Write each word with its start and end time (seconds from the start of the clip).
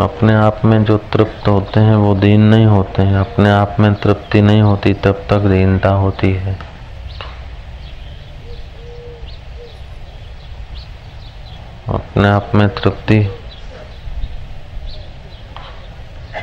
अपने 0.00 0.34
आप 0.34 0.64
में 0.64 0.84
जो 0.84 0.98
तृप्त 0.98 1.48
होते 1.48 1.80
हैं, 1.80 1.96
वो 1.96 2.14
दीन 2.14 2.40
नहीं 2.40 2.66
होते 2.66 3.02
हैं। 3.02 3.16
अपने 3.16 3.50
आप 3.50 3.76
में 3.80 3.94
तृप्ति 3.94 4.42
नहीं 4.42 4.62
होती, 4.62 4.94
तब 4.94 5.26
तक 5.30 5.38
दीनता 5.38 5.88
होती 5.88 6.32
है। 6.32 6.58
अपने 11.88 12.28
आप 12.28 12.50
में 12.54 12.68
तृप्ति 12.68 13.28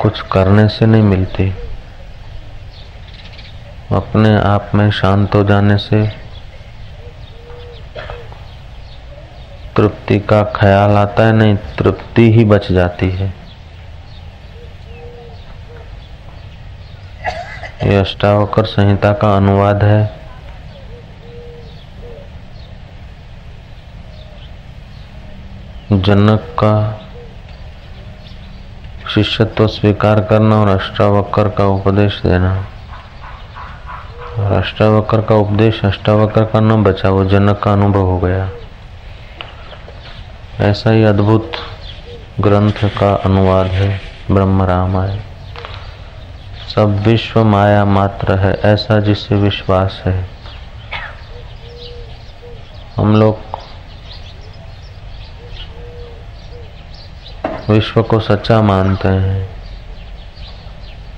कुछ 0.02 0.22
करने 0.22 0.68
से 0.68 0.86
नहीं 0.86 1.04
मिलती। 1.04 1.50
अपने 3.92 4.38
आप 4.38 4.72
में 4.76 4.92
शांत 4.92 5.36
हो 5.36 5.44
जाने 5.44 5.78
से 5.78 6.26
तृप्ति 9.76 10.20
का 10.20 10.44
ख्याल 10.44 10.92
आता 10.92 11.26
है, 11.26 11.34
नहीं, 11.34 11.56
तृप्ति 11.56 12.34
ही 12.34 12.46
बच 12.46 12.72
जाती 12.72 13.10
है। 13.12 13.45
ये 17.84 17.96
अष्टावकर 17.96 18.66
संहिता 18.66 19.14
का 19.14 19.38
अनुवाद 19.38 19.84
है। 19.84 20.20
जनक 25.92 26.40
का 26.40 27.02
शिष्यत्व 29.14 29.68
स्वीकार 29.68 30.22
करना 30.22 30.62
और 30.62 30.68
अष्टावक्र 30.68 31.50
का 31.50 31.66
उपदेश 31.66 32.22
देना। 32.26 32.66
और 34.40 34.52
अष्टावक्र 34.52 35.22
का 35.22 35.36
उपदेश, 35.36 35.86
अष्टावक्र 35.86 36.44
का 36.44 36.60
न 36.60 36.84
बचा, 36.84 37.10
वो 37.10 37.26
जनक 37.26 37.60
का 37.64 37.74
अनुभव 37.74 38.02
हो 38.02 38.20
गया। 38.20 38.50
ऐसा 40.60 40.92
ही 40.92 41.04
अद्भुत 41.04 41.52
ग्रंथ 42.40 42.84
का 42.84 43.14
अनुवाद 43.16 43.68
है 43.68 44.02
ब्रह्म 44.32 44.64
रामायण 44.64 45.20
सब 46.76 47.00
विश्व 47.00 47.44
माया 47.44 47.86
मात्र 47.86 48.38
है, 48.38 48.54
ऐसा 48.54 49.00
जिससे 49.00 49.36
विश्वास 49.36 50.04
है। 50.06 50.26
हम 52.98 53.16
लोग 53.16 53.38
विश्व 57.70 58.04
को 58.04 58.20
सच्चा 58.20 58.62
मानते 58.62 59.08
हैं। 59.08 59.50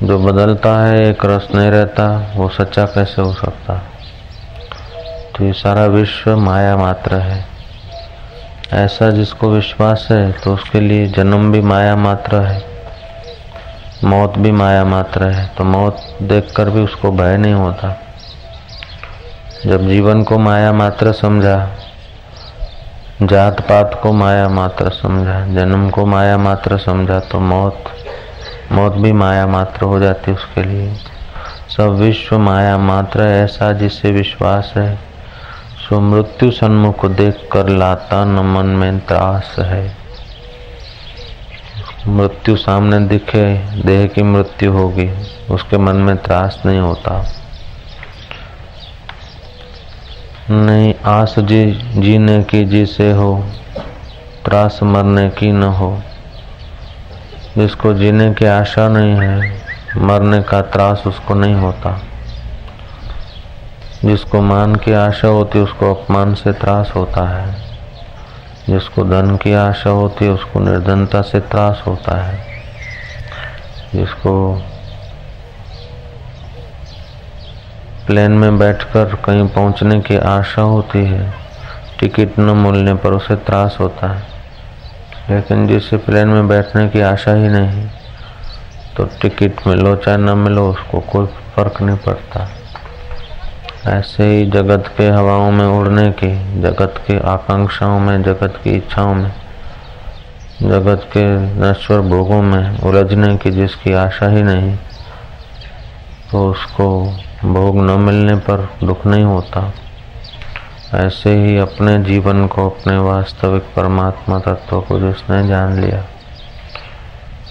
जो 0.04 0.20
बदलता 0.20 0.86
है, 0.86 1.10
एक 1.10 1.26
रस 1.26 1.48
नहीं 1.56 1.72
रहता, 1.72 2.34
वो 2.36 2.50
सच्चा 2.50 2.86
कैसे 2.86 3.22
हो 3.22 3.34
सकता? 3.34 3.84
तो 5.38 5.46
ये 5.46 5.54
सारा 5.54 5.86
विश्व 5.86 6.38
माया 6.38 6.78
मात्र 6.78 7.16
है। 7.16 7.46
ऐसा 8.74 9.10
जिसको 9.10 9.52
विश्वास 9.52 10.08
है 10.12 10.32
तो 10.32 10.54
उसके 10.54 10.80
लिए 10.80 11.08
जन्म 11.08 11.52
भी 11.52 11.62
माया 11.62 11.96
मात्र 11.96 12.36
है। 12.36 12.77
मौत 14.04 14.38
भी 14.38 14.52
माया 14.52 14.86
मात्र 14.86 15.28
है। 15.28 15.52
तो 15.58 15.64
मौत 15.64 15.98
देखकर 16.22 16.70
भी 16.70 16.80
उसको 16.80 17.12
भय 17.12 17.38
नहीं 17.38 17.54
होता। 17.54 18.02
जब 19.66 19.88
जीवन 19.88 20.24
को 20.24 20.38
माया 20.38 20.74
मात्र 20.74 21.12
समझा 21.12 21.78
जात 23.22 23.62
पात 23.62 24.00
को 24.04 24.12
माया 24.14 24.50
मात्र 24.50 24.90
समझा, 24.90 25.40
जन्म 25.56 25.90
को 25.90 26.06
माया 26.06 26.38
मात्र 26.38 26.78
समझा 26.78 27.20
तो 27.20 27.40
मौत 27.40 27.84
मौत 28.72 28.94
भी 28.94 29.12
माया 29.12 29.48
मात्र 29.48 29.86
हो 29.86 30.00
जाती 30.00 30.32
उसके 30.32 30.64
लिए। 30.64 30.94
सब 31.78 31.90
विश्व 31.90 32.40
माया 32.40 32.78
मात्र 32.78 33.22
ऐसा 33.22 33.72
जिससे 33.72 34.12
विश्वास 34.12 34.74
है। 34.76 34.96
सो 35.78 36.00
मृत्यु 36.00 36.52
सन्मुख 36.52 37.06
देख 37.06 37.50
कर 37.52 37.70
लाता 37.70 38.26
न 38.26 38.40
मन 38.40 38.66
में 38.66 39.00
त्रास 39.00 39.56
है। 39.60 40.07
मृत्यु 42.08 42.56
सामने 42.56 43.00
दिखे, 43.00 43.58
देह 43.82 44.08
की 44.08 44.24
मृत्यु 44.24 44.72
होगी, 44.72 45.12
उसके 45.50 45.78
मन 45.78 45.96
में 45.96 46.18
त्रास 46.18 46.64
नहीं 46.66 46.80
होता। 46.80 47.32
नहीं, 50.50 50.94
आस 51.06 51.36
जी, 51.40 51.72
जीने 52.02 52.44
की 52.44 52.66
जिसे 52.66 53.12
हो, 53.12 53.46
त्रास 54.46 54.80
मरने 54.84 55.30
की 55.30 55.52
न 55.52 55.64
हो। 55.64 56.02
जिसको 57.58 57.94
जीने 57.94 58.34
की 58.34 58.46
आशा 58.46 58.90
नहीं 58.90 59.12
है, 59.12 59.62
मरने 59.98 60.44
का 60.44 60.62
त्रास 60.62 61.04
उसको 61.08 61.34
नहीं 61.34 61.56
होता। 61.56 62.02
जिसको 64.06 64.42
मान 64.42 64.76
की 64.76 64.92
आशा 64.92 65.28
होती, 65.28 65.60
उसको 65.60 65.94
अपमान 65.94 66.34
से 66.34 66.54
त्रास 66.54 66.94
होता 66.96 67.30
है। 67.30 67.67
जिसको 68.70 69.04
धन 69.04 69.38
की 69.38 69.54
आशा 69.54 69.90
होती 69.90 70.26
है, 70.26 70.32
उसको 70.32 70.60
निर्धनता 70.60 71.22
से 71.22 71.40
त्रास 71.40 71.84
होता 71.88 72.22
है। 72.22 72.48
जिसको 73.96 74.64
प्लेन 78.08 78.32
में 78.32 78.60
बैठकर 78.60 79.16
कहीं 79.16 79.48
पहुँचने 79.48 80.00
की 80.02 80.18
आशा 80.18 80.62
होती 80.62 81.06
है, 81.06 81.34
टिकट 82.00 82.40
न 82.40 82.42
मिलने 82.42 82.94
पर 82.94 83.12
उसे 83.12 83.36
त्रास 83.36 83.78
होता 83.80 84.14
है। 84.14 84.24
लेकिन 85.30 85.68
जिसे 85.68 85.98
प्लेन 85.98 86.28
में 86.28 86.48
बैठने 86.48 86.88
की 86.90 87.02
आशा 87.02 87.34
ही 87.34 87.48
नहीं 87.48 87.88
तो 88.98 89.06
टिकट 89.22 89.68
मिलो 89.68 89.96
चाहे 89.96 90.18
न 90.18 90.30
मिलो, 90.30 90.70
उसको 90.70 91.00
कोई 91.00 91.26
फ़र्क 91.26 91.82
नहीं 91.82 91.98
पड़ता। 91.98 92.50
ऐसे 93.86 94.24
ही 94.24 94.46
जगत 94.52 94.88
के 94.98 95.08
हवाओं 95.10 95.52
में 95.52 95.66
उड़ने 95.66 96.10
की, 96.12 96.62
जगत 96.62 97.04
की 97.08 97.18
आकांक्षाओं 97.18 98.00
में, 98.00 98.24
जगत 98.24 98.60
की 98.64 98.70
इच्छाओं 98.70 99.14
में, 99.14 99.32
जगत 100.62 101.08
के 101.08 101.26
नश्वर 101.62 102.02
भोगों 102.02 102.42
में 102.42 102.80
उलझने 102.80 103.36
की 103.38 103.52
जिसकी 103.52 103.94
आशा 103.94 104.28
ही 104.28 104.44
नहीं 104.44 104.76
तो 106.32 106.50
उसको 106.50 106.88
भोग 107.44 107.78
न 107.78 108.00
मिलने 108.00 108.36
पर 108.36 108.68
दुख 108.84 109.06
नहीं 109.06 109.24
होता। 109.24 109.72
ऐसे 110.96 111.34
ही 111.36 111.58
अपने 111.58 111.98
जीवन 112.04 112.48
को, 112.48 112.70
अपने 112.70 112.98
वास्तविक 112.98 113.64
परमात्मा 113.76 114.40
तत्व 114.40 114.80
को 114.82 115.00
जिसने 115.00 115.48
जान 115.48 115.80
लिया, 115.82 116.04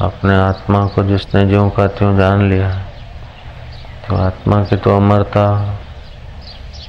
अपने 0.01 0.37
आत्मा 0.37 0.87
को 0.87 1.05
जिसने 1.05 1.47
ज्यों 1.47 1.69
का 1.71 1.87
त्यों 1.87 2.17
जान 2.17 2.49
लिया 2.49 2.71
तो 4.09 4.17
आत्मा 4.17 4.63
की 4.65 4.77
तो 4.77 4.97
अमरता 4.97 5.47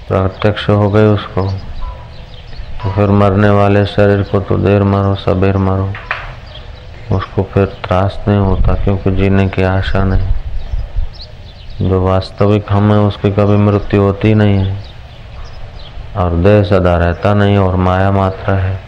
प्रत्यक्ष 0.08 0.70
हो 0.70 0.90
गई 0.90 1.06
उसको। 1.06 1.52
तो 2.84 2.92
फिर 2.92 3.10
मरने 3.10 3.50
वाले 3.50 3.86
शरीर 3.86 4.24
को 4.24 4.40
तो 4.40 4.58
देर 4.58 4.84
मरो, 4.84 5.16
सबेर 5.16 5.58
मरो। 5.58 5.94
उसको 7.16 7.44
फिर 7.44 7.66
त्रास 7.66 8.20
नहीं 8.28 8.38
होता, 8.38 8.74
क्योंकि 8.74 9.12
जीने 9.12 9.48
की 9.48 9.64
आशा 9.64 10.04
नहीं। 10.04 10.28
जो 11.90 12.06
वास्तविक 12.06 12.66
हम 12.70 12.92
है, 12.92 13.00
उसकी 13.00 13.32
कभी 13.32 13.58
मृत्यु 13.58 14.02
होती 14.02 14.34
नहीं 14.34 14.58
है। 14.58 14.84
और 16.16 16.32
देह 16.32 16.64
सदा 16.64 16.96
रहता 16.96 17.34
नहीं, 17.34 17.58
और 17.58 17.76
माया 17.76 18.12
मात्र 18.12 18.54
है। 18.54 18.80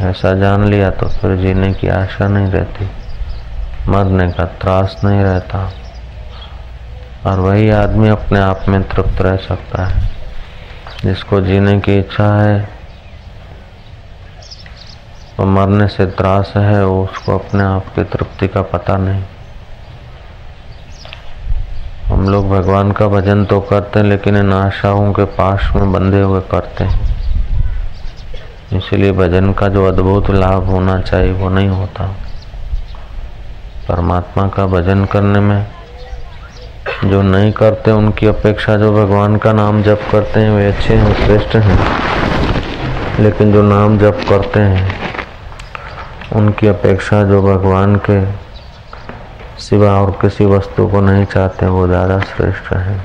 ऐसा 0.00 0.32
जान 0.32 0.64
लिया 0.64 0.90
तो 0.90 1.06
फिर 1.06 1.36
जीने 1.36 1.72
की 1.72 1.88
आशा 1.88 2.28
नहीं 2.28 2.46
रहती। 2.46 2.90
मरने 3.88 4.32
का 4.32 4.44
त्रास 4.44 5.00
नहीं 5.04 5.20
रहता। 5.20 5.70
और 7.26 7.40
वही 7.40 7.70
आदमी 7.70 8.08
अपने 8.08 8.40
आप 8.40 8.64
में 8.68 8.82
तृप्त 8.82 9.20
रह 9.20 9.36
सकता 9.36 9.86
है। 9.86 10.10
जिसको 11.04 11.40
जीने 11.40 11.80
की 11.80 11.98
इच्छा 11.98 12.42
है 12.42 12.68
और 15.40 15.46
मरने 15.46 15.88
से 15.88 16.06
त्रास 16.06 16.52
है 16.56 16.86
उसको 16.86 17.38
अपने 17.38 17.62
आप 17.62 17.86
की 17.94 18.04
तृप्ति 18.04 18.48
का 18.48 18.62
पता 18.62 18.96
नहीं। 18.96 19.22
हम 22.06 22.28
लोग 22.28 22.50
भगवान 22.50 22.92
का 22.92 23.08
भजन 23.08 23.44
तो 23.44 23.60
करते 23.60 23.98
हैं, 23.98 24.06
लेकिन 24.06 24.36
इन 24.36 24.52
आशाओं 24.52 25.12
के 25.12 25.24
पास 25.24 25.72
में 25.76 25.92
बंधे 25.92 26.20
हुए 26.20 26.40
करते 26.40 26.84
हैं। 26.84 27.00
इसलिए 28.72 29.12
भजन 29.12 29.52
का 29.52 29.68
जो 29.68 29.88
अद्भुत 29.88 30.30
लाभ 30.30 30.64
होना 30.64 31.00
चाहिए, 31.00 31.32
वो 31.32 31.48
नहीं 31.48 31.68
होता। 31.68 32.06
परमात्मा 33.88 34.48
का 34.48 34.66
भजन 34.66 35.04
करने 35.04 35.40
में 35.40 35.66
जो 37.04 37.22
नहीं 37.22 37.52
करते, 37.52 37.90
उनकी 37.90 38.26
अपेक्षा 38.26 38.76
जो 38.76 38.92
भगवान 38.92 39.36
का 39.36 39.52
नाम 39.52 39.82
जप 39.82 40.00
करते 40.12 40.40
हैं, 40.40 40.50
वे 40.50 40.66
अच्छे 40.66 40.94
हैं 40.94 41.14
श्रेष्ठ 41.14 41.56
हैं। 41.56 41.78
लेकिन 43.20 43.52
जो 43.52 43.62
नाम 43.62 43.98
जप 43.98 44.20
करते 44.28 44.60
हैं, 44.60 45.00
उनकी 46.36 46.66
अपेक्षा 46.66 47.22
जो 47.22 47.42
भगवान 47.42 47.96
के 47.96 48.20
सिवा 49.62 49.90
और 50.00 50.10
किसी 50.10 50.46
वस्तु 50.46 50.86
को 50.88 51.00
नहीं 51.00 51.24
चाहते, 51.24 51.66
वो 51.66 51.86
ज़्यादा 51.86 52.18
श्रेष्ठ 52.18 52.72
हैं। 52.72 53.00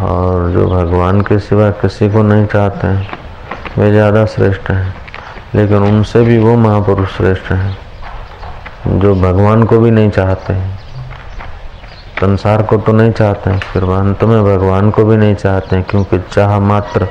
और 0.00 0.50
जो 0.50 0.66
भगवान 0.66 1.20
के 1.20 1.38
सिवा 1.38 1.70
किसी 1.70 2.08
को 2.10 2.22
नहीं 2.22 2.46
चाहते 2.46 2.86
हैं 2.86 3.18
वे 3.78 3.90
ज़्यादा 3.90 4.24
श्रेष्ठ 4.26 4.70
हैं। 4.70 4.94
लेकिन 5.54 5.76
उनसे 5.76 6.20
भी 6.20 6.38
वो 6.38 6.56
महापुरुष 6.56 7.16
श्रेष्ठ 7.16 7.52
हैं, 7.52 7.76
जो 8.98 9.14
भगवान 9.14 9.62
को 9.62 9.78
भी 9.78 9.90
नहीं 9.90 10.10
चाहते। 10.10 10.52
हैं 10.52 10.77
संसार 12.18 12.62
को 12.62 12.76
तो 12.76 12.92
नहीं 12.92 13.12
चाहते 13.12 13.50
हैं, 13.50 13.58
फिर 13.58 13.82
अंत 13.82 14.24
में 14.24 14.44
भगवान 14.44 14.90
को 14.90 15.04
भी 15.04 15.16
नहीं 15.16 15.34
चाहते 15.34 15.76
हैं, 15.76 15.84
क्योंकि 15.84 16.18
चाह 16.18 16.58
मात्र 16.58 17.08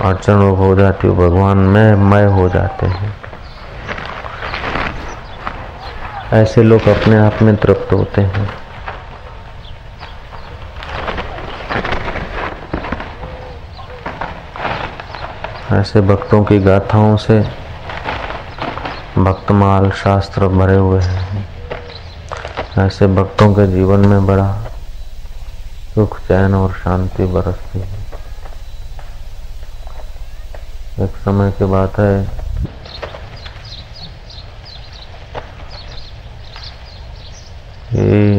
अड़चन 0.00 0.34
हो 0.34 0.76
जाती 0.76 1.08
है, 1.08 1.14
भगवान 1.14 1.58
में 1.58 1.94
मय 1.94 2.24
हो 2.24 2.48
जाते 2.48 2.86
हैं। 2.86 3.16
ऐसे 6.32 6.62
लोग 6.62 6.88
अपने 6.88 7.16
आप 7.16 7.42
में 7.42 7.56
तृप्त 7.56 7.92
होते 7.92 8.20
हैं। 8.20 8.48
ऐसे 15.72 16.00
भक्तों 16.00 16.44
की 16.44 16.58
गाथाओं 16.58 17.16
से 17.16 17.40
भक्तमाल 19.18 19.90
शास्त्र 19.90 20.48
भरे 20.48 20.76
हुए 20.76 21.00
हैं। 21.00 21.49
ऐसे 22.78 23.06
भक्तों 23.06 23.54
के 23.54 23.66
जीवन 23.66 24.06
में 24.06 24.26
बड़ा 24.26 24.52
सुख, 25.94 26.18
चैन 26.20 26.54
और 26.54 26.72
शांति 26.72 27.24
बरसती 27.26 27.78
है। 27.78 27.98
एक 31.04 31.16
समय 31.16 31.50
की 31.50 31.64
बात 31.64 31.98
है, 31.98 32.24
कि 37.90 38.38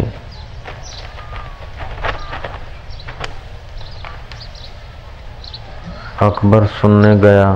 अकबर 6.22 6.66
सुनने 6.66 7.16
गया 7.20 7.54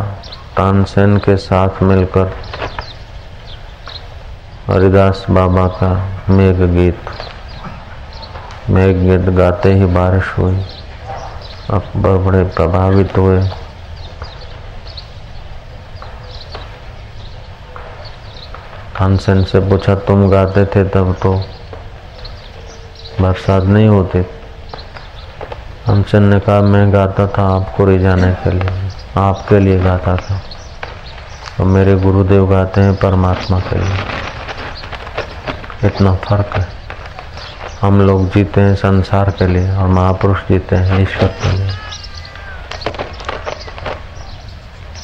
तानसेन 0.57 1.17
के 1.17 1.37
साथ 1.37 1.83
मिलकर। 1.83 2.33
हरिदास 4.69 5.25
बाबा 5.29 5.67
का 5.67 6.09
मेघ 6.29 6.55
गीत। 6.55 6.99
मेघ 8.69 8.97
गीत 8.97 9.35
गाते 9.35 9.73
ही 9.73 9.85
बारिश 9.85 10.37
हुई। 10.37 10.65
अकबर 11.69 12.17
बड़े 12.17 12.43
प्रभावित 12.43 13.17
हुए। 13.17 13.49
तानसेन 18.99 19.43
से 19.43 19.59
पूछा, 19.59 19.95
तुम 19.95 20.29
गाते 20.29 20.65
थे 20.65 20.83
तब 20.83 21.15
तो 21.23 21.41
बरसात 23.21 23.63
नहीं 23.63 23.87
होती? 23.87 24.21
तानसेन 24.21 26.23
ने 26.23 26.39
कहा, 26.39 26.61
मैं 26.61 26.93
गाता 26.93 27.27
था 27.27 27.55
आपको 27.55 27.85
रिझाने 27.85 28.33
के 28.33 28.51
लिए, 28.51 28.69
आपके 29.17 29.59
लिए 29.59 29.79
गाता 29.79 30.15
था। 30.15 30.41
और 31.59 31.65
मेरे 31.65 31.95
गुरुदेव 31.95 32.49
गाते 32.49 32.81
हैं 32.81 32.95
परमात्मा 32.95 33.59
के 33.59 33.79
लिए। 33.79 33.97
इतना 35.85 36.15
फ़र्क 36.15 36.49
है। 36.57 36.67
हम 37.81 38.01
लोग 38.01 38.33
जीते 38.33 38.61
हैं 38.61 38.75
संसार 38.75 39.31
के 39.31 39.47
लिए 39.47 39.71
और 39.71 39.87
महापुरुष 39.87 40.39
जीते 40.39 40.75
हैं 40.75 41.03
ईश्वर 41.03 41.27
के 41.27 41.57
लिए। 41.57 41.69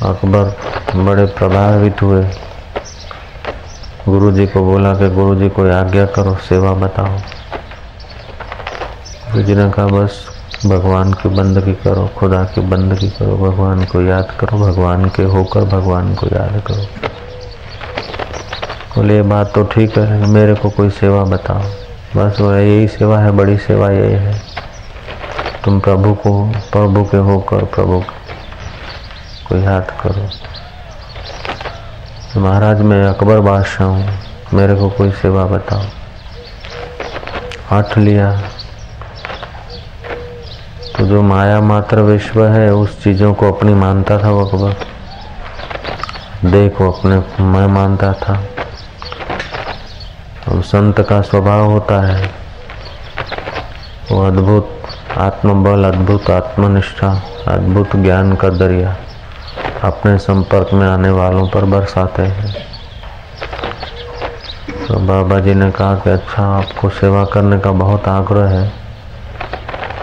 अकबर 0.01 0.57
बड़े 0.95 1.25
प्रभावित 1.25 2.01
हुए। 2.01 2.23
गुरु 4.09 4.31
जी 4.31 4.47
को 4.47 4.65
बोला 4.65 4.93
कि 4.93 5.09
गुरु 5.09 5.35
जी 5.35 5.49
को 5.49 5.71
आज्ञा 5.71 6.05
करो, 6.05 6.35
सेवा 6.35 6.73
बताओ। 6.73 7.17
गुरु 9.31 9.43
जी 9.43 9.55
ने 9.55 9.71
कहा, 9.71 9.85
बस, 9.85 10.27
भगवान 10.65 11.13
की 11.13 11.29
बंदगी 11.29 11.73
करो, 11.73 12.09
खुदा 12.17 12.43
की 12.43 12.61
बंदगी 12.61 13.09
करो, 13.09 13.37
भगवान 13.37 13.85
को 13.85 14.01
याद 14.01 14.31
करो, 14.39 14.57
भगवान 14.57 15.05
के 15.05 15.23
होकर 15.23 15.61
भगवान 15.61 16.15
को 16.15 16.25
याद 16.25 16.63
करो। 16.67 17.10
बोले, 18.95 19.15
ये 19.15 19.21
बात 19.21 19.51
तो 19.55 19.63
ठीक 19.63 19.97
है, 19.97 20.27
मेरे 20.27 20.53
को 20.55 20.69
कोई 20.69 20.89
सेवा 20.89 21.23
बताओ। 21.23 21.61
बस 22.17 22.39
वो 22.41 22.53
यही 22.53 22.87
सेवा 22.87 23.19
है, 23.19 23.31
बड़ी 23.31 23.57
सेवा 23.57 23.89
यही 23.89 24.13
है। 24.13 24.41
तुम 25.65 25.79
प्रभु 25.79 26.13
को 26.13 26.45
प्रभु 26.45 27.03
के 27.03 27.17
होकर 27.17 27.65
प्रभु 27.65 28.03
को 29.47 29.57
याद 29.57 29.91
करो। 30.03 30.29
महाराज, 32.41 32.81
मैं 32.81 33.03
अकबर 33.05 33.39
बादशाह 33.39 33.87
हूँ, 33.87 34.09
मेरे 34.53 34.75
को 34.75 34.89
कोई 34.89 35.11
सेवा 35.11 35.45
बताओ। 35.45 35.81
हट 37.71 37.97
लिया। 37.97 38.41
तो 40.97 41.07
जो 41.07 41.21
माया 41.21 41.61
मात्र 41.61 42.01
विश्व 42.01 42.47
है, 42.47 42.73
उस 42.73 43.03
चीज़ों 43.03 43.33
को 43.33 43.51
अपनी 43.51 43.73
मानता 43.73 44.23
था 44.23 44.29
वो 44.29 44.45
अकबर। 44.45 44.75
देखो, 46.49 46.91
अपने, 46.91 47.43
मैं 47.43 47.67
मानता 47.67 48.13
था। 48.13 48.43
और 50.51 50.61
संत 50.61 51.01
का 51.01 51.21
स्वभाव 51.21 51.65
होता 51.65 52.07
है। 52.07 52.31
वो 54.11 54.27
अद्भुत 54.27 54.81
आत्मबल, 55.17 55.83
अद्भुत 55.83 56.29
आत्मनिष्ठा, 56.29 57.23
अद्भुत 57.47 57.95
ज्ञान 57.95 58.35
का 58.35 58.49
दरिया 58.49 58.95
अपने 59.83 60.17
संपर्क 60.17 60.69
में 60.73 60.87
आने 60.87 61.09
वालों 61.09 61.47
पर 61.47 61.65
बरसाते 61.65 62.21
हैं। 62.21 62.55
तो 64.87 64.95
बाबा 64.95 65.39
जी 65.39 65.53
ने 65.53 65.71
कहा 65.71 65.95
कि 65.95 66.09
अच्छा 66.09 66.43
आपको 66.43 66.89
सेवा 66.89 67.25
करने 67.25 67.59
का 67.59 67.71
बहुत 67.71 68.07
आग्रह 68.07 68.49
है। 68.49 68.67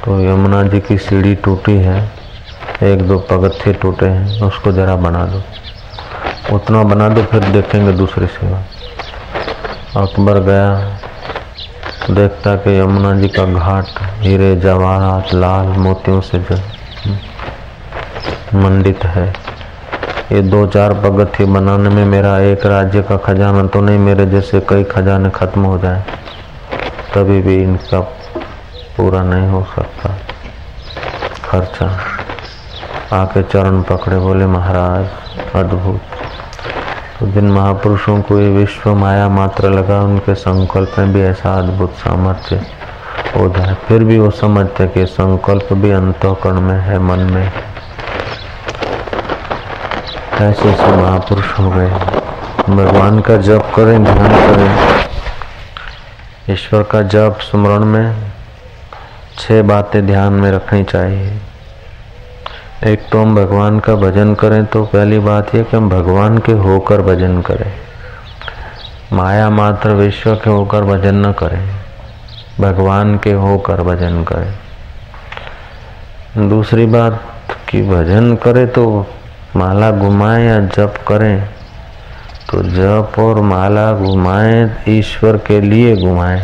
तो 0.04 0.20
यमुना 0.20 0.62
जी 0.62 0.80
की 0.80 0.98
सीढ़ी 0.98 1.34
टूटी 1.34 1.76
है। 1.76 2.10
एक 2.82 3.08
दो 3.08 3.18
पगत्थे 3.18 3.72
टूटे 3.72 4.06
हैं, 4.06 4.40
उसको 4.40 4.72
जरा 4.72 4.96
बना 4.96 5.26
दो। 5.26 5.42
उतना 6.56 6.82
बना 6.82 7.08
दो, 7.08 7.22
फिर 7.22 7.44
देखेंगे 7.44 7.92
दूसरी 7.92 8.26
सेवा। 8.26 8.62
अकबर 9.98 10.38
गया। 10.40 12.14
देखता 12.14 12.54
कि 12.56 12.78
यमुना 12.80 13.12
जी 13.14 13.28
का 13.28 13.44
घाट, 13.44 13.86
हीरे, 14.20 14.54
जवाहरात, 14.56 15.32
लाल 15.34 15.66
मोतियों 15.78 16.20
से 16.20 16.38
मंडित 18.54 19.04
है। 19.04 19.26
ये 20.32 20.42
दो 20.42 20.66
चार 20.66 20.92
पगथी 20.94 21.44
बनाने 21.44 21.88
में 21.88 22.04
मेरा 22.04 22.38
एक 22.40 22.66
राज्य 22.66 23.02
का 23.02 23.16
खजाना 23.16 23.66
तो 23.66 23.80
नहीं, 23.80 23.98
मेरे 23.98 24.26
जैसे 24.26 24.60
कई 24.60 24.84
खजाने 24.84 25.30
खत्म 25.30 25.64
हो 25.64 25.78
जाए। 25.78 26.02
तभी 27.14 27.40
भी 27.42 27.56
इनका 27.56 28.00
पूरा 28.96 29.22
नहीं 29.22 29.48
हो 29.48 29.66
सकता 29.76 30.16
खर्चा। 31.44 31.86
आके 33.12 33.42
चरण 33.42 33.82
पकड़े, 33.82 34.18
बोले, 34.18 34.46
महाराज, 34.46 35.06
अद्भुत। 35.54 36.00
जिन 37.22 37.50
महापुरुषों 37.50 38.20
को 38.22 38.38
ये 38.40 38.48
विश्व 38.48 38.94
माया 38.94 39.28
मात्र 39.28 39.70
लगा, 39.70 40.00
उनके 40.00 40.34
संकल्प 40.34 40.94
में 40.98 41.12
भी 41.12 41.20
ऐसा 41.20 41.54
अद्भुत 41.58 41.94
सामर्थ्य 41.94 42.56
हो। 43.36 43.48
जाए 43.48 43.74
फिर 43.86 44.04
भी 44.04 44.18
वो 44.18 44.30
समझते 44.30 44.86
कि 44.86 45.06
संकल्प 45.06 45.72
भी 45.72 45.90
अंतकरण 45.90 46.60
में 46.60 46.78
है, 46.80 46.98
मन 46.98 47.18
में 47.18 47.52
ऐसे 50.40 50.70
ऐसे 50.70 50.86
महापुरुष 50.86 51.58
हो 51.58 51.70
गए 51.70 51.90
भगवान 52.76 53.20
का 53.20 53.36
जप 53.36 53.72
करें, 53.76 54.04
ध्यान 54.04 54.28
करें। 54.28 54.98
ईश्वर 56.50 56.82
का 56.82 57.02
जप 57.02 57.38
स्मरण 57.40 57.84
में 57.84 58.32
छह 59.38 59.62
बातें 59.62 60.06
ध्यान 60.06 60.32
में 60.32 60.50
रखनी 60.52 60.84
चाहिए। 60.84 61.38
एक 62.86 63.08
तो 63.12 63.18
हम 63.18 63.34
भगवान 63.34 63.78
का 63.80 63.94
भजन 63.94 64.34
करें 64.34 64.64
तो 64.66 64.84
पहली 64.84 65.18
बात 65.18 65.54
यह 65.54 65.62
कि 65.62 65.76
हम 65.76 65.88
भगवान 65.90 66.38
के 66.38 66.52
होकर 66.52 67.00
भजन 67.02 67.40
करें। 67.40 67.72
माया 69.12 69.48
मात्र 69.50 69.90
विश्व 69.90 70.34
के 70.34 70.50
होकर 70.50 70.84
भजन 70.84 71.14
न 71.26 71.32
करें, 71.32 71.68
भगवान 72.60 73.16
के 73.18 73.32
होकर 73.32 73.82
भजन 73.82 74.22
करें। 74.24 74.52
दूसरी 76.48 76.86
बात 76.86 77.20
कि 77.68 77.82
भजन 77.82 78.34
करें 78.36 78.66
तो 78.68 79.06
माला 79.56 79.90
घुमाएँ 79.90 80.46
या 80.46 80.58
जप 80.60 80.94
करें 81.08 81.48
तो 82.50 82.62
जप 82.62 83.18
और 83.18 83.40
माला 83.40 83.92
घुमाएँ 83.92 84.70
ईश्वर 84.88 85.36
के 85.36 85.60
लिए 85.60 85.96
घुमाएँ। 85.96 86.42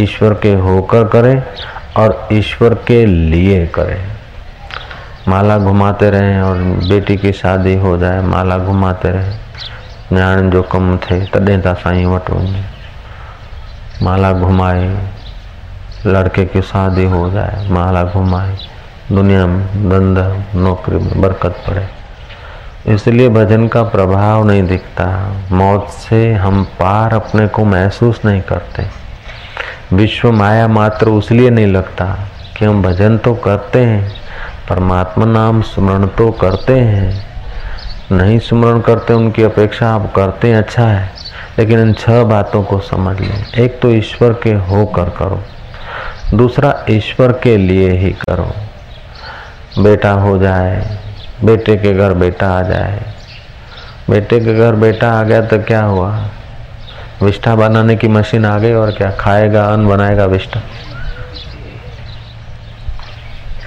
ईश्वर 0.00 0.34
के 0.34 0.54
होकर 0.54 1.04
करें 1.08 1.42
और 1.96 2.28
ईश्वर 2.32 2.74
के 2.74 3.06
लिए 3.06 3.66
करें। 3.66 4.13
माला 5.28 5.58
घुमाते 5.58 6.10
रहें 6.10 6.40
और 6.40 6.56
बेटी 6.58 7.16
की 7.16 7.32
शादी 7.32 7.74
हो 7.74 7.98
जाए, 7.98 8.20
माला 8.20 8.58
घुमाते 8.58 9.10
रहे। 9.10 9.32
न्याण 10.12 10.50
जो 10.50 10.62
कम 10.62 10.96
थे 10.96 11.26
तॾहिं 11.26 11.60
त 11.60 11.68
साईं 11.68 12.06
वटि 12.06 12.64
माला 14.02 14.32
घुमाए, 14.32 15.08
लड़के 16.06 16.44
की 16.44 16.62
शादी 16.62 17.04
हो 17.04 17.30
जाए, 17.30 17.68
माला 17.70 18.04
घुमाए। 18.04 18.56
दुनिया 19.12 19.46
में 19.46 19.66
धंधा, 19.66 20.58
नौकरी 20.60 20.96
में 20.96 21.20
बरकत 21.20 21.56
पड़े। 21.68 21.88
इसलिए 22.94 23.28
भजन 23.28 23.68
का 23.68 23.82
प्रभाव 23.82 24.44
नहीं 24.44 24.62
दिखता। 24.62 25.32
मौत 25.52 25.88
से 25.88 26.32
हम 26.32 26.64
पार 26.64 27.14
अपने 27.14 27.48
को 27.48 27.64
महसूस 27.64 28.20
नहीं 28.24 28.42
करते। 28.42 28.86
विश्व 29.92 30.32
माया 30.32 30.68
मात्र 30.68 31.08
उसलिए 31.08 31.50
नहीं 31.50 31.66
लगता 31.66 32.18
कि 32.56 32.64
हम 32.64 32.82
भजन 32.82 33.18
तो 33.18 33.34
करते 33.34 33.84
हैं। 33.84 34.23
परमात्मा 34.70 35.24
नाम 35.24 35.62
स्मरण 35.62 36.06
तो 36.06 36.30
करते 36.30 36.72
हैं। 36.72 37.26
नहीं 38.12 38.38
स्मरण 38.38 38.80
करते, 38.80 39.14
उनकी 39.14 39.42
अपेक्षा 39.42 39.94
आप 39.94 40.12
करते 40.16 40.48
हैं 40.48 40.56
अच्छा 40.56 40.86
है। 40.86 41.10
लेकिन 41.58 41.78
इन 41.78 41.92
छह 41.92 42.24
बातों 42.24 42.62
को 42.62 42.80
समझ 42.80 43.20
लें। 43.20 43.46
एक 43.58 43.80
तो 43.80 43.90
ईश्वर 43.90 44.32
के 44.32 44.52
होकर 44.52 45.04
करो। 45.04 45.42
दूसरा, 46.36 46.84
ईश्वर 46.90 47.32
के 47.32 47.56
लिए 47.56 47.90
ही 47.90 48.10
करो। 48.10 48.54
बेटा 49.82 50.10
हो 50.10 50.38
जाए, 50.38 50.98
बेटे 51.44 51.76
के 51.76 51.94
घर 51.94 52.12
बेटा 52.12 52.58
आ 52.58 52.62
जाए। 52.62 53.02
बेटे 54.10 54.40
के 54.40 54.54
घर 54.54 54.72
बेटा 54.72 55.12
आ 55.12 55.22
गया 55.22 55.42
तो 55.42 55.58
क्या 55.58 55.84
हुआ? 55.84 56.24
विष्ठा 57.22 57.54
बनाने 57.54 57.96
की 57.96 58.08
मशीन 58.08 58.44
आ 58.44 58.58
गई 58.58 58.72
और 58.72 58.90
क्या? 58.90 59.10
खाएगा, 59.10 59.64
अन्न 59.64 59.88
बनाएगा 59.88 60.24
विष्ठा। 60.24 60.60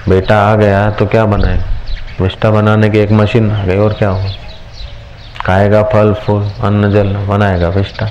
बेटा 0.08 0.36
आ 0.42 0.54
गया 0.56 0.90
तो 0.90 1.06
क्या 1.06 1.24
बनाएगा 1.26 2.22
विष्ठा 2.22 2.50
बनाने 2.50 2.88
की 2.90 2.98
एक 2.98 3.12
मशीन 3.12 3.50
आ 3.50 3.64
गई, 3.64 3.76
और 3.76 3.92
क्या 3.92 4.08
हो 4.08 4.30
खाएगा 5.44 5.82
फल, 5.82 6.12
फूल, 6.16 6.42
अन्न, 6.42 6.90
जल, 6.92 7.14
बनाएगा 7.26 7.68
विष्ठा 7.68 8.10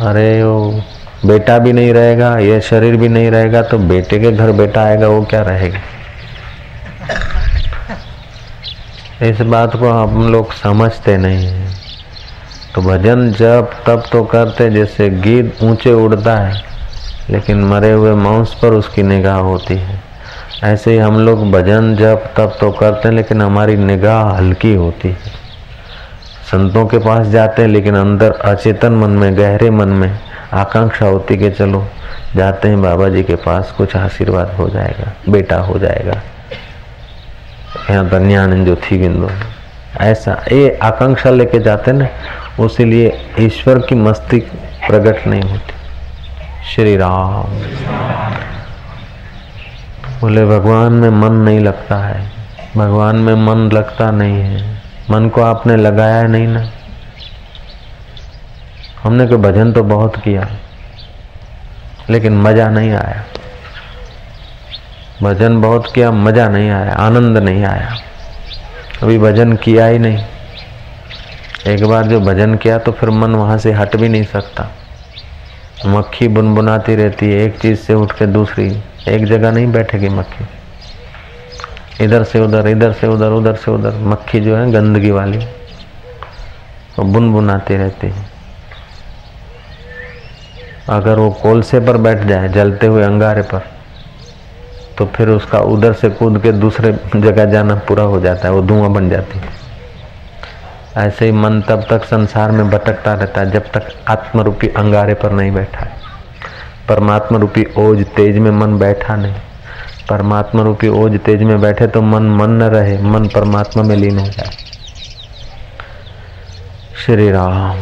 अरे 0.00 0.42
वो 0.42 0.82
बेटा 1.26 1.58
भी 1.58 1.72
नहीं 1.72 1.92
रहेगा, 1.94 2.36
ये 2.38 2.60
शरीर 2.60 2.96
भी 2.96 3.08
नहीं 3.08 3.30
रहेगा 3.30 3.62
तो 3.62 3.78
बेटे 3.78 4.18
के 4.20 4.32
घर 4.32 4.52
बेटा 4.52 4.82
आएगा, 4.82 5.08
वो 5.08 5.22
क्या 5.24 5.42
रहेगा? 5.42 5.80
इस 9.22 9.40
बात 9.40 9.76
को 9.76 9.90
हम 9.90 10.32
लोग 10.32 10.52
समझते 10.54 11.16
नहीं 11.16 11.46
हैं। 11.46 11.70
तो 12.74 12.82
भजन 12.82 13.30
जब 13.32 13.70
तब 13.86 14.04
तो 14.12 14.22
करते, 14.24 14.70
जैसे 14.70 15.08
गीत 15.10 15.62
ऊँचे 15.62 15.92
उड़ता 15.94 16.36
है। 16.36 16.71
लेकिन 17.32 17.64
मरे 17.64 17.92
हुए 17.92 18.14
मांस 18.14 18.54
पर 18.62 18.68
उसकी 18.68 19.02
निगाह 19.02 19.36
होती 19.36 19.74
है। 19.74 20.00
ऐसे 20.64 20.92
ही 20.92 20.98
हम 20.98 21.18
लोग 21.18 21.52
भजन 21.52 21.96
जब 21.96 22.26
तब 22.36 22.56
तो 22.60 22.70
करते 22.70 23.08
हैं, 23.08 23.14
लेकिन 23.14 23.42
हमारी 23.42 23.76
निगाह 23.76 24.36
हल्की 24.36 24.74
होती 24.74 25.08
है। 25.08 25.42
संतों 26.52 26.86
के 26.86 26.98
पास 26.98 27.26
जाते 27.26 27.62
हैं, 27.62 27.68
लेकिन 27.68 27.94
अंदर 27.96 28.32
अचेतन 28.32 28.92
मन 28.92 29.10
में, 29.10 29.38
गहरे 29.38 29.70
मन 29.70 29.88
में 29.88 30.18
आकांक्षा 30.52 31.06
होती 31.06 31.36
कि 31.36 31.50
चलो, 31.50 31.86
जाते 32.36 32.68
हैं 32.68 32.82
बाबा 32.82 33.08
जी 33.08 33.22
के 33.22 33.34
पास, 33.34 33.74
कुछ 33.78 33.96
आशीर्वाद 33.96 34.48
हो 34.48 34.68
जाएगा, 34.68 35.12
बेटा 35.28 35.56
हो 35.56 35.78
जाएगा। 35.78 36.22
यहाँ 37.90 38.20
न्याण 38.20 38.64
जो 38.64 38.76
थी 38.76 38.98
बिंदु। 38.98 39.28
ऐसा, 40.00 40.44
ये 40.52 40.78
आकांक्षा 40.82 41.30
लेके 41.30 41.58
जाते 41.58 41.92
ना 41.92 42.08
उसीलिए 42.60 43.18
ईश्वर 43.38 43.78
की 43.78 43.94
मस्ती 43.94 44.40
प्रकट 44.88 45.26
नहीं 45.26 45.42
होती। 45.42 45.81
श्री 46.62 46.96
राम। 46.96 47.54
बोले, 50.20 50.44
भगवान 50.44 50.92
में 50.92 51.08
मन 51.10 51.32
नहीं 51.32 51.60
लगता 51.60 51.96
है। 51.96 52.32
भगवान 52.76 53.16
में 53.16 53.34
मन 53.34 53.70
लगता 53.72 54.10
नहीं 54.10 54.36
है। 54.36 54.82
मन 55.10 55.28
को 55.28 55.42
आपने 55.42 55.76
लगाया 55.76 56.22
नहीं 56.22 56.46
ना। 56.46 56.70
हमने 59.02 59.26
कोई 59.26 59.38
भजन 59.38 59.72
तो 59.72 59.82
बहुत 59.82 60.16
किया 60.16 60.48
लेकिन 62.10 62.36
मज़ा 62.36 62.68
नहीं 62.68 62.92
आया। 62.92 63.24
भजन 65.22 65.60
बहुत 65.60 65.92
किया, 65.94 66.10
मज़ा 66.10 66.48
नहीं 66.48 66.70
आया, 66.70 66.92
आनंद 66.92 67.38
नहीं 67.38 67.64
आया। 67.64 67.96
अभी 69.02 69.18
भजन 69.18 69.52
किया 69.56 69.86
ही 69.86 69.98
नहीं। 69.98 70.24
एक 71.66 71.84
बार 71.84 72.06
जो 72.06 72.20
भजन 72.20 72.54
किया 72.54 72.78
तो 72.78 72.92
फिर 72.92 73.10
मन 73.10 73.34
वहाँ 73.34 73.58
से 73.58 73.72
हट 73.72 73.96
भी 73.96 74.08
नहीं 74.08 74.24
सकता। 74.24 74.70
मक्खी 75.86 76.28
बुनबुनाती 76.28 76.94
रहती 76.94 77.30
है, 77.30 77.38
एक 77.44 77.58
चीज़ 77.58 77.78
से 77.78 77.94
उठ 77.94 78.12
के 78.12 78.26
दूसरी, 78.26 78.66
एक 79.08 79.24
जगह 79.24 79.50
नहीं 79.52 79.66
बैठेगी 79.72 80.08
मक्खी। 80.08 80.44
इधर 82.04 82.24
से 82.24 82.40
उधर, 82.40 82.68
इधर 82.68 82.92
से 82.92 83.06
उधर 83.06 83.30
उधर 83.30 83.54
से 83.54 83.70
उधर, 83.70 83.94
मक्खी 84.02 84.40
जो 84.40 84.56
है 84.56 84.70
गंदगी 84.72 85.10
वाली, 85.10 85.38
वो 86.98 87.04
बुनबुनाती 87.04 87.76
रहती 87.76 88.06
है। 88.06 88.30
अगर 90.88 91.18
वो 91.18 91.30
कोलसे 91.30 91.80
पर 91.80 91.96
बैठ 91.96 92.18
जाए, 92.18 92.48
जलते 92.48 92.86
हुए 92.86 93.02
अंगारे 93.02 93.42
पर 93.42 93.70
तो 94.98 95.06
फिर 95.06 95.28
उसका 95.28 95.58
उधर 95.58 95.92
से 95.92 96.08
कूद 96.10 96.42
के 96.42 96.52
दूसरे 96.52 96.92
जगह 97.16 97.44
जाना 97.44 97.74
पूरा 97.74 98.02
हो 98.02 98.20
जाता 98.20 98.48
है, 98.48 98.54
वो 98.54 98.62
धुआँ 98.62 98.90
बन 98.90 99.08
जाती 99.10 99.38
है। 99.38 99.61
ऐसे 100.98 101.24
ही 101.24 101.32
मन 101.32 101.60
तब 101.60 101.86
तक 101.90 102.04
संसार 102.04 102.50
में 102.50 102.70
भटकता 102.70 103.12
रहता 103.14 103.40
है, 103.40 103.50
जब 103.50 103.70
तक 103.72 103.88
आत्मरूपी 104.08 104.68
अंगारे 104.68 105.14
पर 105.14 105.32
नहीं 105.32 105.52
बैठा 105.52 105.80
है। 105.80 106.00
परमात्मा 106.88 107.38
रूपी 107.38 107.64
ओज 107.78 108.04
तेज 108.06 108.38
में 108.38 108.50
मन 108.50 108.78
बैठा 108.78 109.16
नहीं। 109.16 109.34
परमात्मा 110.08 110.62
रूपी 110.62 110.88
ओज 110.88 111.18
तेज 111.20 111.42
में 111.42 111.60
बैठे 111.60 111.86
तो 111.86 112.02
मन 112.02 112.22
मन 112.30 112.50
न 112.52 112.62
रहे, 112.62 112.98
मन 113.02 113.28
परमात्मा 113.28 113.82
में 113.82 113.96
लीन 113.96 114.18
हो 114.18 114.26
जाए। 114.26 114.50
श्री 116.96 117.30
राम 117.30 117.78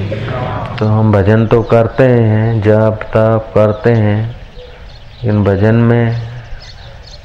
तो 0.78 0.86
हम 0.86 1.12
भजन 1.12 1.46
तो 1.46 1.62
करते 1.62 2.04
हैं 2.04 2.60
जब 2.62 3.02
तब 3.14 3.50
करते 3.54 3.92
हैं, 3.92 4.26
लेकिन 4.26 5.42
भजन 5.44 5.74
में 5.74 6.30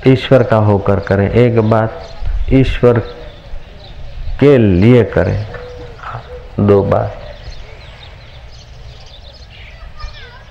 ईश्वर 0.08 0.44
का 0.44 0.58
होकर 0.58 1.00
करें, 1.00 1.30
एक 1.30 1.60
बात 1.60 2.02
ईश्वर 2.54 3.00
के 4.40 4.58
लिए 4.58 5.04
करें। 5.04 5.55
दो 6.60 6.84
बार 6.84 7.12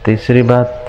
तीसरी 0.04 0.42
बात, 0.42 0.84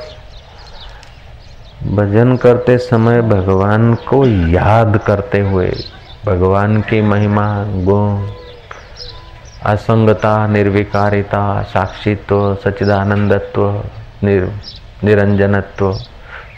भजन 1.84 2.36
करते 2.38 2.78
समय 2.78 3.22
भगवान 3.22 3.96
को 3.96 4.26
याद 4.28 5.00
करते 5.08 5.40
हुए, 5.40 5.72
भगवान 6.26 6.82
की 6.82 7.02
महिमा, 7.02 7.64
गुण, 7.64 8.28
असंगता, 9.66 10.48
निर्विकारिता, 10.48 11.62
साक्षित्व, 11.64 12.56
सच्चिदानंदत्व, 12.56 13.84
निर, 14.24 14.52
निरंजनत्व, 15.04 15.94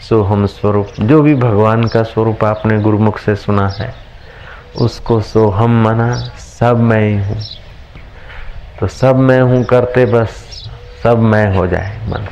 सोहम 0.08 0.46
स्वरूप, 0.46 0.88
जो 1.00 1.22
भी 1.22 1.34
भगवान 1.34 1.84
का 1.84 2.02
स्वरूप 2.02 2.44
आपने 2.44 2.80
गुरुमुख 2.80 3.18
से 3.18 3.36
सुना 3.36 3.68
है, 3.68 3.94
उसको 4.80 5.20
सोहम 5.20 5.82
मना, 5.84 6.14
सब 6.38 6.80
मैं 6.80 7.00
ही 7.00 7.18
हूँ। 7.18 7.38
तो 8.80 8.86
सब 8.86 9.16
मैं 9.16 9.40
हूँ 9.40 9.64
करते 9.64 10.06
बस, 10.06 10.28
सब 11.02 11.18
मैं 11.18 11.56
हो 11.56 11.66
जाए 11.66 11.98
मन। 12.06 12.28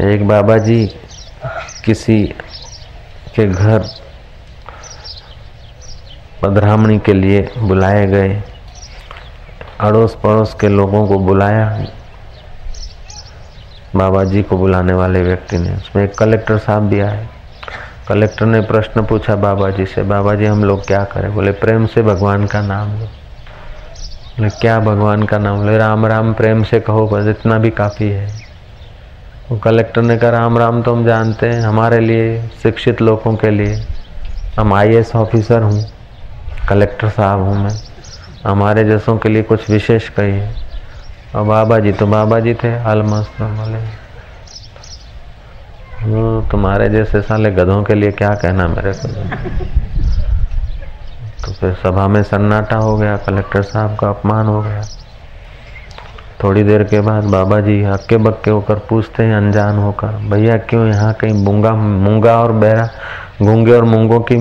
एक 0.00 0.28
बाबा 0.28 0.58
जी 0.58 0.86
किसी 1.84 2.22
के 3.36 3.46
घर 3.46 3.84
पधरामणी 6.42 6.98
के 6.98 7.12
लिए 7.12 7.50
बुलाए 7.58 8.06
गए। 8.06 8.42
अड़ोस 9.80 10.16
पड़ोस 10.22 10.54
के 10.54 10.68
लोगों 10.68 11.06
को 11.08 11.18
बुलाया। 11.18 11.86
बाबा 13.96 14.24
जी 14.24 14.42
को 14.42 14.58
बुलाने 14.58 14.92
वाले 14.92 15.22
व्यक्ति 15.22 15.58
ने, 15.58 15.74
उसमें 15.76 16.04
एक 16.04 16.14
कलेक्टर 16.14 16.58
साहब 16.58 16.82
भी 16.82 17.00
आए। 17.00 17.28
कलेक्टर 18.08 18.46
ने 18.46 18.60
प्रश्न 18.60 19.04
पूछा 19.04 19.36
बाबा 19.36 19.70
जी 19.70 19.86
से, 19.86 20.02
बाबा 20.02 20.34
जी, 20.34 20.44
हम 20.44 20.64
लोग 20.64 20.86
क्या 20.86 21.04
करें? 21.04 21.34
बोले, 21.34 21.52
प्रेम 21.52 21.86
से 21.86 22.02
भगवान 22.02 22.46
का 22.46 22.62
नाम 22.62 23.00
लो। 23.00 23.08
क्या 24.40 24.78
भगवान 24.80 25.22
का 25.22 25.38
नाम 25.38 25.56
बोले 25.56 25.76
राम 25.78 26.06
राम, 26.06 26.32
प्रेम 26.32 26.62
से 26.62 26.80
कहो, 26.80 27.06
बस 27.06 27.26
इतना 27.26 27.58
भी 27.58 27.70
काफ़ी 27.70 28.08
है। 28.08 28.26
वो 29.50 29.58
कलेक्टर 29.58 30.02
ने 30.02 30.16
कहा, 30.18 30.30
राम 30.30 30.58
राम 30.58 30.82
तो 30.82 30.94
हम 30.94 31.04
जानते 31.06 31.48
हैं, 31.48 31.60
हमारे 31.62 32.00
लिए, 32.00 32.42
शिक्षित 32.62 33.02
लोगों 33.02 33.34
के 33.36 33.50
लिए। 33.50 33.74
हम 34.58 34.74
आई 34.74 35.02
ऑफिसर 35.16 35.62
हूँ 35.62 35.84
कलेक्टर 36.68 37.08
साहब 37.08 37.40
हूँ 37.40 37.56
मैं। 37.64 37.74
हमारे 38.44 38.84
जैसों 38.84 39.16
के 39.18 39.28
लिए 39.28 39.42
कुछ 39.42 39.70
विशेष 39.70 40.08
कहिए 40.08 40.48
और 41.34 41.44
बाबा 41.44 41.78
जी 41.78 41.92
तो 41.92 42.06
बाबा 42.06 42.40
जी 42.40 42.54
थे 42.54 42.74
अलमस्त 42.84 43.42
बोले 43.42 43.78
तुम्हारे 46.50 46.88
जैसे 46.88 47.20
साले 47.22 47.50
गधों 47.50 47.82
के 47.82 47.94
लिए 47.94 48.10
क्या 48.12 48.34
कहना 48.34 48.66
मेरे 48.68 48.92
को? 48.92 49.08
तो 51.44 51.52
फिर 51.52 51.72
सभा 51.74 52.06
में 52.08 52.22
सन्नाटा 52.22 52.76
हो 52.76 52.96
गया, 52.96 53.16
कलेक्टर 53.16 53.62
साहब 53.62 53.96
का 53.96 54.08
अपमान 54.08 54.46
हो 54.46 54.60
गया। 54.62 54.82
थोड़ी 56.42 56.62
देर 56.62 56.84
के 56.84 57.00
बाद 57.00 57.24
बाबा 57.24 57.60
जी 57.60 57.82
हक्के 57.82 58.16
बक्के 58.16 58.50
होकर 58.50 58.78
पूछते 58.78 59.22
हैं, 59.22 59.36
अनजान 59.36 59.78
होकर, 59.78 60.16
भैया, 60.30 60.56
क्यों 60.56 60.86
यहाँ 60.86 61.12
कहीं 61.14 61.32
मूँगा 61.32 61.72
मूँगा 61.72 62.40
और 62.42 62.52
बहरा 62.52 62.88
गूँगे 63.42 63.72
और 63.72 63.84
मूंगों 63.84 64.20
की 64.20 64.36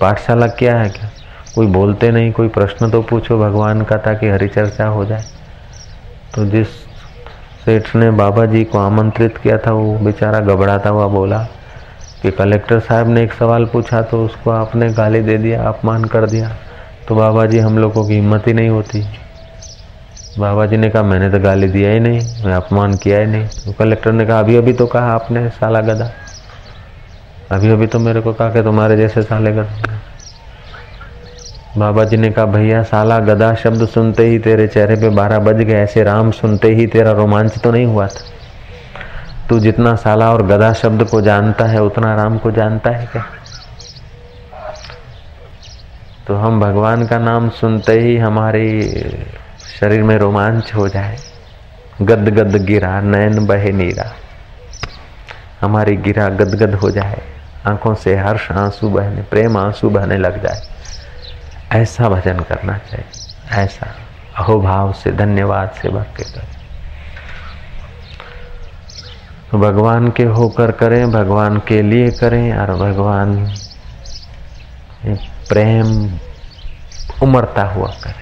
पाठशाला 0.00 0.46
क्या 0.46 0.76
है 0.76 0.88
क्या? 0.88 1.10
कोई 1.54 1.66
बोलते 1.66 2.10
नहीं, 2.10 2.32
कोई 2.32 2.48
प्रश्न 2.48 2.90
तो 2.90 3.02
पूछो, 3.02 3.38
भगवान 3.38 3.82
का, 3.82 3.96
ताकि 3.96 4.28
हरी 4.28 4.48
चर्चा 4.48 4.86
हो 4.86 5.04
जाए। 5.04 5.24
तो 6.34 6.44
जिस 6.46 6.68
सेठ 7.64 7.96
ने 7.96 8.10
बाबा 8.10 8.46
जी 8.46 8.64
को 8.64 8.78
आमंत्रित 8.78 9.38
किया 9.38 9.58
था, 9.58 9.72
वो 9.72 9.98
बेचारा 9.98 10.40
घबराता 10.40 10.90
हुआ 10.90 11.06
बोला 11.06 11.46
कि 12.22 12.30
कलेक्टर 12.30 12.80
साहब 12.80 13.08
ने 13.08 13.22
एक 13.22 13.32
सवाल 13.32 13.64
पूछा 13.64 14.02
तो 14.02 14.24
उसको 14.24 14.50
आपने 14.50 14.88
गाली 14.92 15.20
दे 15.20 15.36
दिया, 15.38 15.62
अपमान 15.62 16.04
कर 16.04 16.26
दिया। 16.26 16.50
तो 17.08 17.14
बाबा 17.14 17.46
जी 17.46 17.58
हम 17.58 17.78
लोगों 17.78 18.06
की 18.08 18.14
हिम्मत 18.14 18.46
ही 18.46 18.52
नहीं 18.52 18.68
होती। 18.68 19.04
बाबा 20.38 20.66
जी 20.66 20.76
ने 20.76 20.88
कहा, 20.88 21.02
मैंने 21.02 21.30
तो 21.30 21.38
गाली 21.38 21.68
दिया 21.68 21.90
ही 21.90 22.00
नहीं, 22.00 22.20
मैं 22.44 22.54
अपमान 22.54 22.94
किया 22.94 23.18
ही 23.18 23.26
नहीं। 23.26 23.46
तो 23.64 23.72
कलेक्टर 23.72 24.12
ने 24.12 24.26
कहा 24.26 24.38
अभी 24.38 24.56
अभी 24.56 24.72
तो 24.72 24.86
कहा 24.86 25.12
आपने 25.12 25.48
साला 25.50 25.80
गदा 25.80 26.10
अभी 27.52 27.70
अभी 27.70 27.86
तो 27.86 27.98
मेरे 27.98 28.20
को 28.20 28.32
कहा 28.32 28.50
कि 28.50 28.62
तुम्हारे 28.62 28.96
जैसे 28.96 29.22
साले 29.22 29.52
गदा 29.52 29.98
बाबा 31.78 32.04
जी 32.04 32.16
ने 32.16 32.30
कहा, 32.30 32.44
भैया, 32.44 32.82
साला 32.82 33.18
गदा 33.18 33.54
शब्द 33.54 33.86
सुनते 33.88 34.26
ही 34.26 34.38
तेरे 34.38 34.66
चेहरे 34.68 34.96
पे 34.96 35.08
बारह 35.08 35.38
बज 35.38 35.56
गए, 35.56 35.74
ऐसे 35.74 36.02
राम 36.02 36.30
सुनते 36.30 36.68
ही 36.68 36.86
तेरा 36.86 37.12
रोमांच 37.12 37.58
तो 37.58 37.70
नहीं 37.70 37.86
हुआ 37.86 38.06
था। 38.06 38.39
तू 39.50 39.60
जितना 39.60 39.94
साला 39.94 40.32
और 40.32 40.46
गदा 40.46 40.72
शब्द 40.72 41.04
को 41.04 41.20
जानता 41.20 41.64
है, 41.64 41.82
उतना 41.82 42.14
राम 42.14 42.38
को 42.38 42.50
जानता 42.50 42.90
है 42.90 43.06
क्या? 43.06 43.26
तो 46.26 46.36
हम 46.36 46.60
भगवान 46.60 47.06
का 47.06 47.18
नाम 47.18 47.48
सुनते 47.48 47.92
ही 47.92 48.16
हमारे 48.16 48.82
शरीर 49.80 50.02
में 50.02 50.16
रोमांच 50.16 50.74
हो 50.74 50.88
जाए। 50.88 51.16
गद 52.02 52.28
गद 52.28 52.64
गिरा, 52.64 53.00
नयन 53.00 53.46
बहे 53.46 53.72
नीरा। 53.72 54.12
हमारी 55.60 55.96
गिरा 55.96 56.28
गदगद 56.28 56.74
हो 56.74 56.90
जाए। 56.90 57.22
आँखों 57.66 57.94
से 57.94 58.16
हर्ष 58.16 58.52
आँसू 58.52 58.88
बहने, 58.88 59.22
प्रेम 59.22 59.56
आँसू 59.56 59.90
बहने 59.90 60.16
लग 60.16 60.42
जाए। 60.42 60.60
ऐसा 61.80 62.08
भजन 62.08 62.40
करना 62.40 62.78
चाहिए। 62.78 63.06
ऐसा 63.64 63.86
अहोभाव 64.36 64.92
से, 64.92 65.12
धन्यवाद 65.12 65.70
से 65.70 65.88
भर 65.88 66.02
के 66.02 66.24
करें। 66.24 66.59
भगवान 69.54 70.10
के 70.10 70.22
होकर 70.22 70.70
करें, 70.70 71.12
भगवान 71.12 71.58
के 71.58 71.82
लिए 71.82 72.10
करें, 72.10 72.56
और 72.56 72.76
भगवान 72.76 73.52
प्रेम 75.48 76.10
उमरता 77.22 77.62
हुआ 77.62 77.88
करें। 77.88 78.14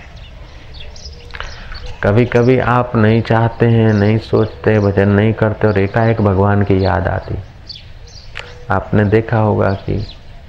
कभी 2.02 2.24
कभी 2.24 2.58
आप 2.58 2.96
नहीं 2.96 3.22
चाहते 3.22 3.66
हैं, 3.66 3.92
नहीं 3.92 4.18
सोचते, 4.18 4.78
भजन 4.78 5.08
नहीं 5.08 5.32
करते, 5.32 5.66
और 5.66 5.78
एकाएक 5.78 6.20
भगवान 6.20 6.62
की 6.62 6.84
याद 6.84 7.08
आती। 7.08 7.34
आपने 8.70 9.04
देखा 9.04 9.38
होगा 9.38 9.70
कि 9.70 10.06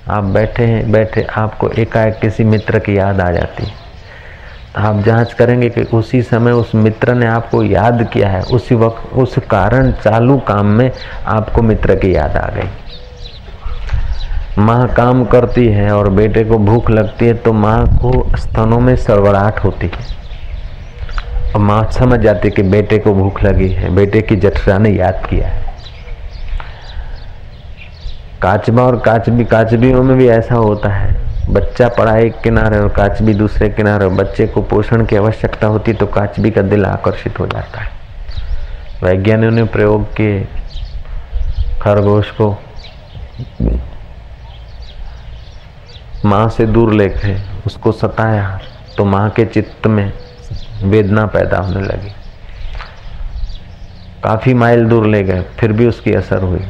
आप 0.08 0.24
बैठे 0.24 0.66
हैं, 0.66 0.92
बैठे 0.92 1.24
आपको 1.24 1.70
एकाएक 1.70 2.20
किसी 2.20 2.44
मित्र 2.44 2.80
की 2.80 2.98
याद 2.98 3.22
आ 3.22 3.32
जाती। 3.32 3.64
है 3.64 3.89
आप 4.80 5.02
जाँच 5.04 5.34
करेंगे 5.34 5.70
कि 5.70 5.82
उसी 5.94 6.22
समय 6.22 6.52
उस 6.52 6.76
मित्र 6.76 7.14
ने 7.14 7.26
आपको 7.26 7.64
याद 7.64 8.10
किया 8.14 8.30
है। 8.30 8.42
उसी 8.42 8.76
वक्त, 8.76 9.14
उस 9.14 9.36
कारण 9.52 9.92
चालू 9.92 10.38
काम 10.38 10.66
में 10.66 10.92
आपको 11.28 11.62
मित्र 11.62 11.96
की 11.96 12.16
याद 12.16 12.38
आ 12.38 12.48
गई। 12.50 12.70
माँ 14.58 14.88
काम 14.88 15.26
करती 15.26 15.68
है 15.68 15.92
और 15.92 16.10
बेटे 16.10 16.44
को 16.44 16.58
भूख 16.58 16.90
लगती 16.90 17.26
है 17.26 17.34
तो 17.34 17.54
माँ 17.54 17.86
को 17.98 18.38
स्तनों 18.38 18.80
में 18.80 18.96
सरवराहट 18.96 19.60
होती 19.60 19.88
है। 19.88 20.18
और 21.56 21.62
माँ 21.62 21.84
समझ 21.92 22.20
जाती 22.20 22.48
है 22.48 22.52
कि 22.52 22.64
बेटे 22.64 22.98
को 22.98 23.14
भूख 23.14 23.44
लगी 23.44 23.70
है, 23.70 23.96
बेटे 23.96 24.22
की 24.22 24.36
जठरा 24.36 24.78
ने 24.78 24.90
याद 24.90 25.26
किया 25.30 25.48
है। 25.48 25.68
काचबा 28.42 28.84
और 28.84 29.00
काचबी, 29.00 29.46
काचबियों 29.46 30.04
में 30.04 30.18
भी 30.18 30.28
ऐसा 30.28 30.56
होता 30.56 30.90
है। 30.90 31.29
बच्चा 31.50 31.88
पड़ा 31.90 32.16
एक 32.18 32.40
किनारे 32.42 32.80
और 32.80 32.88
काचबी 32.88 33.34
दूसरे 33.34 33.70
किनारे 33.70 34.06
और 34.06 34.14
बच्चे 34.14 34.46
को 34.48 34.62
पोषण 34.62 35.06
की 35.06 35.16
आवश्यकता 35.16 35.68
होती 35.68 35.94
तो 35.94 36.06
काचबी 36.08 36.52
का 36.52 36.62
दिल 36.62 36.86
आकर्षित 36.86 37.40
हो 37.40 37.48
जाता 37.48 37.82
है। 37.82 37.92
वैज्ञानिकों 39.04 39.52
ने 39.52 39.64
प्रयोग 39.66 40.04
किए 40.16 40.48
खरगोश 41.82 42.32
को 42.32 42.50
माँ 46.26 46.48
से 46.50 46.66
दूर 46.66 46.94
लेके 46.94 47.34
उसको 47.66 47.92
सताया 47.92 48.60
तो 48.98 49.06
माँ 49.06 49.30
के 49.30 49.46
चित्त 49.46 49.88
में 49.88 50.12
वेदना 50.84 51.26
पैदा 51.26 51.58
होने 51.58 51.82
लगी। 51.82 52.14
काफ़ी 54.24 54.54
माइल 54.54 54.86
दूर 54.86 55.06
ले 55.06 55.24
गए, 55.24 55.42
फिर 55.60 55.72
भी 55.72 55.88
उसकी 55.88 56.14
असर 56.14 56.44
हुई। 56.44 56.66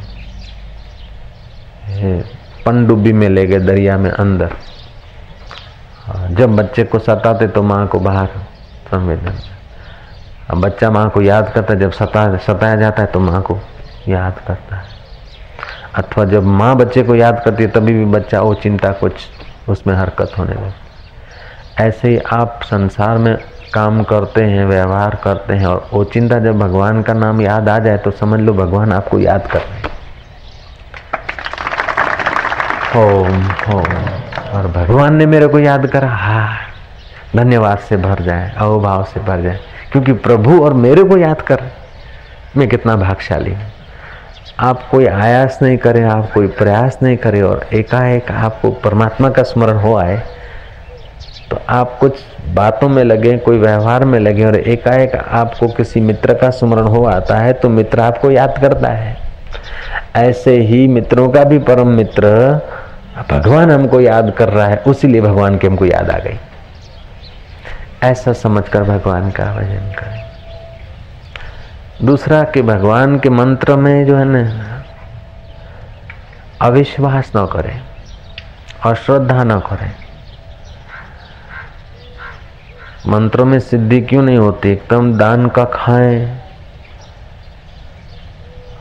पनडुब्बी 2.66 3.12
में 3.12 3.28
ले 3.28 3.46
गए 3.46 3.58
दरिया 3.58 3.96
में 3.98 4.10
अंदर। 4.10 4.56
जब 6.10 6.56
बच्चे 6.56 6.84
को 6.84 6.98
सताते 6.98 7.48
तो 7.48 7.62
माँ 7.62 7.86
को 7.86 7.98
बाहर 7.98 8.26
संवेदन 8.90 9.38
अब 10.50 10.60
बच्चा 10.60 10.90
माँ 10.90 11.08
को 11.10 11.22
याद 11.22 11.52
करता 11.52 11.74
है, 11.74 11.80
जब 11.80 11.90
सता, 11.90 12.36
सताया 12.36 12.76
जाता 12.76 13.02
है 13.02 13.08
तो 13.08 13.20
माँ 13.20 13.42
को 13.42 13.58
याद 14.08 14.38
करता 14.46 14.76
है। 14.76 14.84
अथवा 15.94 16.24
जब 16.24 16.42
माँ 16.42 16.76
बच्चे 16.76 17.02
को 17.02 17.14
याद 17.14 17.42
करती 17.44 17.62
है, 17.62 17.70
तभी 17.70 17.92
भी 17.92 18.04
बच्चा 18.04 18.40
वो 18.40 18.54
चिंता 18.54 18.90
कुछ 18.92 19.12
उसमें 19.68 19.94
हरकत 19.94 20.32
होने 20.38 20.52
लगे। 20.52 20.72
ऐसे 21.84 22.08
ही 22.08 22.18
आप 22.18 22.60
संसार 22.64 23.18
में 23.18 23.36
काम 23.74 24.02
करते 24.02 24.42
हैं, 24.44 24.66
व्यवहार 24.66 25.18
करते 25.24 25.54
हैं 25.54 25.66
और 25.66 25.88
वो 25.92 26.04
चिंता 26.04 26.38
जब 26.38 26.58
भगवान 26.58 27.02
का 27.02 27.12
नाम 27.12 27.40
याद 27.40 27.68
आ 27.68 27.78
जाए 27.78 27.98
तो 27.98 28.10
समझ 28.10 28.40
लो 28.40 28.52
भगवान 28.52 28.92
आपको 28.92 29.18
याद 29.18 29.46
कर 29.46 29.58
रहे 29.58 29.78
हैं। 29.78 29.88
ओम 32.96 33.50
ओम। 33.74 33.84
और 34.50 34.66
भगवान 34.68 35.14
ने 35.14 35.26
मेरे 35.26 35.46
को 35.46 35.58
याद 35.58 35.86
करा, 35.86 36.08
हा, 36.08 36.48
धन्यवाद 37.36 37.78
से 37.78 37.96
भर 37.96 38.22
जाए 38.22 38.52
अवभाव 38.58 39.04
से 39.04 39.20
भर 39.20 39.42
जाए, 39.42 39.58
क्योंकि 39.92 40.12
प्रभु 40.20 40.60
और 40.64 40.74
मेरे 40.76 41.04
को 41.04 41.16
याद 41.16 41.42
कर, 41.42 41.62
मैं 42.56 42.68
कितना 42.68 42.96
भागशाली 42.96 43.50
हूँ। 43.50 43.66
आप 44.60 44.88
कोई 44.90 45.06
आयास 45.06 45.58
नहीं 45.62 45.76
करें, 45.78 46.02
आप 46.04 46.30
कोई 46.32 46.46
प्रयास 46.48 46.98
नहीं 47.02 47.16
करें 47.16 47.42
और 47.42 47.66
एकाएक 47.72 48.30
आपको 48.30 48.70
परमात्मा 48.80 49.30
का 49.30 49.42
स्मरण 49.42 49.78
हो 49.78 49.94
आए 49.96 50.16
तो 51.50 51.60
आप 51.68 51.96
कुछ 52.00 52.18
बातों 52.54 52.88
में 52.88 53.02
लगे, 53.04 53.36
कोई 53.38 53.58
व्यवहार 53.58 54.04
में 54.04 54.18
लगे 54.20 54.44
और 54.44 54.56
एकाएक 54.56 55.14
आपको 55.14 55.68
किसी 55.68 56.00
मित्र 56.00 56.34
का 56.34 56.50
स्मरण 56.50 56.86
हो 56.86 57.04
आता 57.04 57.36
है 57.36 57.52
तो 57.52 57.68
मित्र 57.68 58.00
आपको 58.00 58.30
याद 58.30 58.58
करता 58.60 58.88
है। 58.88 59.16
ऐसे 60.16 60.56
ही 60.58 60.86
मित्रों 60.88 61.28
का 61.28 61.44
भी 61.44 61.58
परम 61.60 61.88
मित्र 61.88 62.28
भगवान 63.30 63.70
हमको 63.70 64.00
याद 64.00 64.34
कर 64.38 64.48
रहा 64.48 64.66
है, 64.66 64.76
उसीलिए 64.76 65.20
भगवान 65.20 65.58
की 65.58 65.66
हमको 65.66 65.84
याद 65.84 66.10
आ 66.10 66.18
गई। 66.18 66.38
ऐसा 68.02 68.32
समझकर 68.32 68.82
भगवान 68.82 69.30
का 69.30 69.44
भजन 69.44 69.94
करें। 69.98 70.20
दूसरा 72.06 72.44
कि 72.44 72.62
भगवान 72.62 73.18
के 73.18 73.30
मंत्र 73.30 73.76
में 73.76 74.06
जो 74.06 74.16
है 74.16 74.24
ना, 74.24 74.82
अविश्वास 76.60 77.32
न 77.36 77.46
करें 77.46 77.82
और 78.86 78.94
श्रद्धा 78.94 79.44
न 79.44 79.60
करें। 79.60 79.92
मंत्रों 83.06 83.44
में 83.44 83.60
सिद्धि 83.60 84.00
क्यों 84.00 84.22
नहीं 84.22 84.38
होती? 84.38 84.68
एकदम 84.70 85.18
दान 85.18 85.48
का 85.48 85.64
खाएँ 85.64 86.40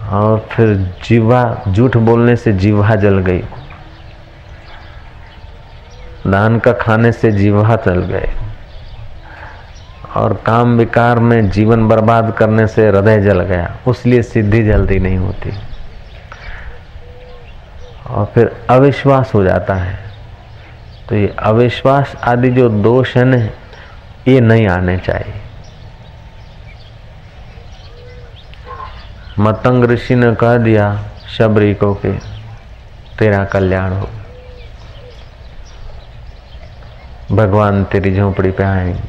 और 0.10 0.48
फिर 0.52 0.94
जीवा, 1.04 1.62
झूठ 1.68 1.98
बोलने 1.98 2.36
से 2.36 2.54
जीवा 2.54 2.96
जल 2.96 3.18
गई। 3.18 3.44
दान 6.28 6.60
का 6.60 6.74
खाने 6.74 7.12
से 7.12 7.32
जीवा 7.32 7.76
चल 7.76 8.04
गए। 8.04 8.34
और 10.16 10.34
काम 10.34 10.78
विकार 10.78 11.20
में 11.20 11.50
जीवन 11.50 11.88
बर्बाद 11.88 12.36
करने 12.38 12.68
से 12.68 12.88
हृदय 12.88 13.22
जल 13.22 13.42
गया। 13.42 13.76
उसलिए 13.88 14.22
सिद्धि 14.22 14.64
जल्दी 14.64 15.00
नहीं 15.00 15.18
होती। 15.18 15.54
और 18.08 18.26
फिर 18.26 18.66
अविश्वास 18.70 19.34
हो 19.34 19.44
जाता 19.44 19.74
है। 19.74 20.00
तो 21.10 21.16
ये 21.16 21.36
अविश्वास 21.40 22.16
आदि 22.24 22.50
जो 22.50 22.70
दोष 22.70 23.18
है 23.18 23.24
न, 23.26 23.50
ये 24.28 24.42
नहीं 24.42 24.68
आने 24.68 24.98
चाहिए। 24.98 25.34
मतंग 29.40 29.84
ऋषि 29.84 30.16
ने 30.16 30.36
कह 30.36 30.58
दिया 30.58 31.04
शबरी 31.38 31.74
को 31.74 31.94
कि, 31.94 32.20
तेरा 33.20 33.46
कल्याण 33.46 33.92
हो। 33.94 34.10
भगवान 37.40 37.84
तेरी 37.84 38.16
झोपड़ी 38.16 38.52
पे 38.52 38.64
आएँगे। 38.64 39.00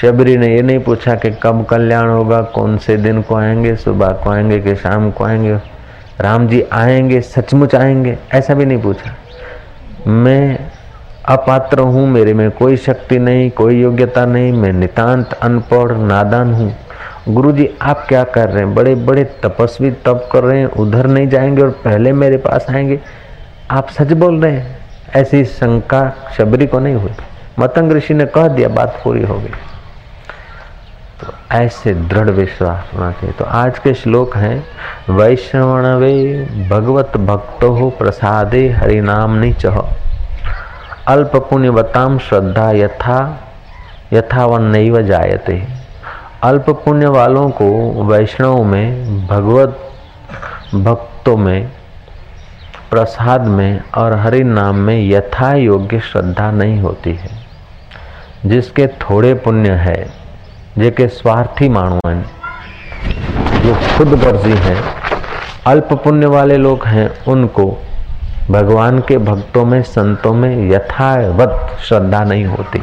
शबरी 0.00 0.36
ने 0.36 0.54
ये 0.54 0.62
नहीं 0.62 0.78
पूछा 0.78 1.14
कि 1.14 1.30
कब 1.42 1.64
कल्याण 1.64 2.08
होगा, 2.08 2.42
कौन 2.42 2.78
से 2.78 2.96
दिन 2.96 3.22
को 3.22 3.34
आएँगे, 3.34 3.76
सुबह 3.76 4.08
को 4.08 4.30
आएँगे 4.30 4.60
कि 4.60 4.74
शाम 4.74 5.10
को 5.10 5.24
आएँगे। 5.24 5.54
राम 6.20 6.48
जी 6.48 6.64
आएँगे, 6.72 7.20
सचमुच 7.20 7.74
आएँगे, 7.74 8.18
ऐसा 8.34 8.54
भी 8.54 8.64
नहीं 8.64 8.82
पूछा। 8.82 9.14
मैं 10.06 10.58
अपात्र 11.28 11.80
हूँ, 11.80 12.06
मेरे 12.08 12.34
में 12.34 12.50
कोई 12.50 12.76
शक्ति 12.76 13.18
नहीं, 13.18 13.50
कोई 13.50 13.80
योग्यता 13.80 14.26
नहीं, 14.26 14.52
मैं 14.52 14.72
नितांत 14.72 15.32
अनपढ़, 15.32 15.92
नादान 15.92 16.54
हूँ। 16.54 16.76
गुरु 17.28 17.52
जी 17.52 17.70
आप 17.82 18.04
क्या 18.08 18.24
कर 18.24 18.48
रहे 18.48 18.64
हैं? 18.64 18.74
बड़े 18.74 18.94
बड़े 18.94 19.24
तपस्वी 19.24 19.90
तप 19.90 20.28
कर 20.32 20.44
रहे 20.44 20.58
हैं, 20.58 20.66
उधर 20.66 21.06
नहीं 21.06 21.28
जाएँगे 21.28 21.62
और 21.62 21.70
पहले 21.70 22.12
मेरे 22.12 22.36
पास 22.36 22.66
आएँगे। 22.70 23.00
आप 23.70 23.88
सच 23.88 24.12
बोल 24.12 24.42
रहे 24.44 24.52
हैं? 24.52 24.78
ऐसी 25.16 25.44
शंका 25.44 26.16
शबरी 26.38 26.66
को 26.66 26.78
नहीं 26.78 26.94
हुई। 26.94 27.12
मतंग 27.58 27.92
ऋषि 27.92 28.14
ने 28.14 28.26
कह 28.26 28.48
दिया, 28.48 28.68
बात 28.68 29.00
पूरी 29.04 29.22
हो 29.22 29.34
गई। 29.34 29.54
तो 31.20 31.32
ऐसे 31.52 31.94
दृढ़ 31.94 32.30
विश्वास 32.30 32.90
होना 32.94 33.10
चाहिए 33.12 33.32
तो 33.32 33.44
आज 33.44 33.78
के 33.78 33.92
श्लोक 33.94 34.36
हैं 34.36 35.16
वैष्णवणवे 35.16 36.66
भगवत 36.70 37.16
भक्तो 37.16 37.70
हो 37.72 37.88
प्रसादे 37.90 38.68
हरिनाम 38.70 39.52
चह 39.52 39.80
अल्प 41.08 41.36
पुण्यवताम 41.50 42.18
श्रद्धा 42.18 42.70
यथा 42.70 43.18
यथावन 44.12 44.62
नहीं 44.62 45.02
जायते। 45.04 45.62
अल्प 46.42 46.70
पुण्य 46.84 47.06
वालों 47.06 47.48
को 47.50 47.68
वैष्णव 48.04 48.62
में, 48.64 49.26
भगवत 49.26 49.78
भक्तों 50.74 51.36
में, 51.36 51.70
प्रसाद 52.90 53.46
में 53.46 53.80
और 53.96 54.16
हरि 54.18 54.42
नाम 54.44 54.76
में 54.76 55.08
यथा 55.08 55.52
योग्य 55.54 56.00
श्रद्धा 56.00 56.50
नहीं 56.50 56.80
होती 56.80 57.14
है। 57.14 57.45
जिसके 58.48 58.86
थोड़े 58.86 59.34
पुण्य 59.34 59.70
है, 59.70 60.10
जेके 60.78 61.08
स्वार्थी 61.08 61.68
माण्हू 61.68 62.00
आहिनि 62.06 62.22
जो 63.60 63.74
खुद 63.74 64.08
गर्जी 64.08 64.52
हैं, 64.52 64.82
अल्प 65.66 65.92
पुण्य 65.92 66.26
वाले 66.26 66.56
लोग 66.56 66.86
हैं, 66.86 67.24
उनको 67.24 67.82
भगवान 68.50 69.00
के 69.00 69.18
भक्तों 69.18 69.64
में, 69.64 69.82
संतों 69.82 70.34
में 70.34 70.70
यथावत 70.70 71.78
श्रद्धा 71.80 72.24
नहीं 72.24 72.44
होती। 72.44 72.78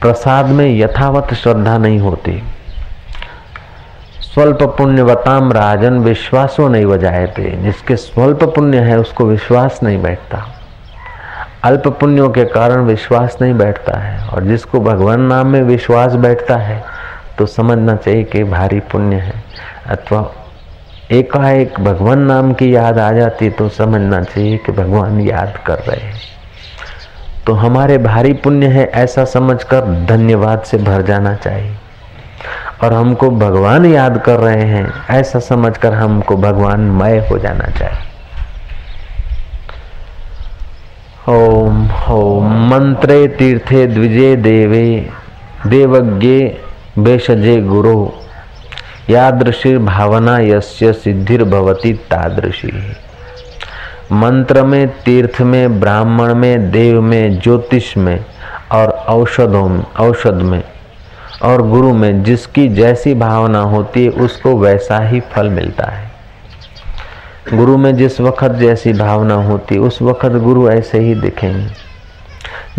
प्रसाद 0.00 0.46
में 0.46 0.78
यथावत 0.78 1.34
श्रद्धा 1.34 1.78
नहीं 1.78 1.98
होती। 1.98 2.42
स्वल्प 4.20 4.62
पुण्यवताम 4.62 5.52
राजन 5.52 5.98
विश्वासो 5.98 6.68
नहीं 6.68 6.86
बजाए 6.86 7.26
थे 7.38 7.50
जिसके 7.50 7.96
स्वल्प 7.96 8.44
पुण्य 8.44 8.78
है, 8.78 8.98
उसको 8.98 9.24
विश्वास 9.24 9.80
नहीं 9.82 10.02
बैठता। 10.02 10.59
अल्प 11.64 11.86
पुण्यों 12.00 12.28
के 12.30 12.44
कारण 12.44 12.84
विश्वास 12.84 13.36
नहीं 13.42 13.54
बैठता 13.54 13.98
है। 13.98 14.28
और 14.28 14.44
जिसको 14.44 14.80
भगवान 14.80 15.20
नाम 15.20 15.46
में 15.46 15.62
विश्वास 15.62 16.14
बैठता 16.14 16.56
है 16.56 16.82
तो 17.38 17.46
समझना 17.46 17.96
चाहिए 17.96 18.24
कि 18.24 18.44
भारी 18.44 18.80
पुण्य 18.80 19.16
है। 19.16 19.42
अथवा 19.86 20.30
एकाएक 21.10 21.80
भगवान 21.80 22.18
नाम 22.18 22.52
की 22.52 22.74
याद 22.74 22.98
आ 22.98 23.12
जाती 23.12 23.50
तो 23.50 23.68
समझना 23.68 24.22
चाहिए 24.22 24.56
कि 24.56 24.72
भगवान 24.72 25.20
याद 25.20 25.58
कर 25.66 25.78
रहे 25.78 26.00
हैं। 26.00 26.20
तो 27.46 27.52
हमारे 27.52 27.98
भारी 27.98 28.32
पुण्य 28.32 28.66
है, 28.66 28.84
ऐसा 28.86 29.24
समझकर 29.24 30.06
धन्यवाद 30.06 30.62
से 30.62 30.78
भर 30.78 31.02
जाना 31.02 31.34
चाहिए। 31.34 31.74
और 32.84 32.92
हमको 32.92 33.30
भगवान 33.30 33.86
याद 33.86 34.22
कर 34.26 34.38
रहे 34.40 34.62
हैं, 34.62 34.92
ऐसा 35.10 35.38
समझकर 35.38 35.94
हमको 35.94 36.36
भगवान 36.36 36.80
मय 36.80 37.18
हो 37.30 37.38
जाना 37.38 37.64
चाहिए। 37.64 38.09
ओम 41.30 41.88
ओम, 42.10 42.70
मंत्रे 42.70 43.28
तीर्थे 43.28 43.86
द्विजे 43.86 44.36
देवे, 44.36 45.10
देवज्ञे 45.66 46.60
बेशजे 46.98 47.60
गुरु। 47.60 48.08
यादृशी 49.10 49.78
भावना 49.78 50.38
यस्य 50.38 50.92
सिद्धिर 50.92 51.44
भवती 51.44 51.92
तादृशी। 51.92 52.96
मंत्र 54.12 54.62
में 54.62 54.88
तीर्थ 54.88 55.40
में 55.40 55.80
ब्राह्मण 55.80 56.34
में 56.34 56.70
देव 56.70 57.02
में 57.02 57.40
ज्योतिष 57.40 57.96
में 57.96 58.24
और 58.72 58.88
औषधों 58.88 59.68
में 59.68 59.84
औषध 60.00 60.34
में 60.34 60.64
और 61.42 61.62
गुरु 61.62 61.94
में 61.94 62.22
जिसकी 62.22 62.68
जैसी 62.68 63.14
भावना 63.14 63.60
होती 63.60 64.04
है, 64.04 64.10
उसको 64.10 64.56
वैसा 64.56 64.98
ही 64.98 65.20
फल 65.20 65.48
मिलता 65.48 65.84
है। 65.84 66.09
गुरु 67.54 67.76
में 67.76 67.96
जिस 67.96 68.20
वक्त 68.20 68.48
जैसी 68.48 68.92
भावना 68.92 69.34
होती, 69.34 69.78
उस 69.78 70.02
वक्त 70.02 70.26
गुरु 70.26 70.70
ऐसे 70.70 70.98
ही 70.98 71.14
दिखेंगे। 71.14 71.90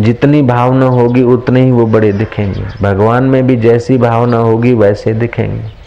जितनी 0.04 0.42
भावना 0.42 0.86
होगी, 0.86 1.24
उतने 1.24 1.64
ही 1.64 1.72
वो 1.72 1.88
बड़े 1.88 2.14
दिखेंगे। 2.14 2.66
भगवान 2.82 3.24
में 3.24 3.48
भी 3.48 3.56
जैसी 3.56 3.98
भावना 3.98 4.38
होगी, 4.38 4.74
वैसे 4.74 5.14
दिखेंगे। 5.14 5.82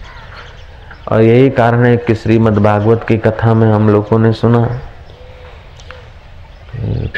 और 1.13 1.23
यही 1.23 1.51
कारण 1.51 1.85
है 1.85 1.97
कि 1.97 2.15
श्रीमद् 2.15 2.59
भागवत 2.59 3.05
की 3.09 3.19
कथा 3.19 3.55
में 3.55 3.73
हम 3.73 3.89
लोगों 3.89 4.19
ने 4.19 4.33
सुना, 4.33 4.81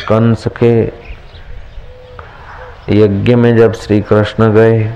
कंस 0.08 0.44
के 0.62 1.06
यज्ञ 2.88 3.34
में 3.34 3.56
जब 3.56 3.72
श्री 3.72 4.00
कृष्ण 4.00 4.52
गए 4.52 4.92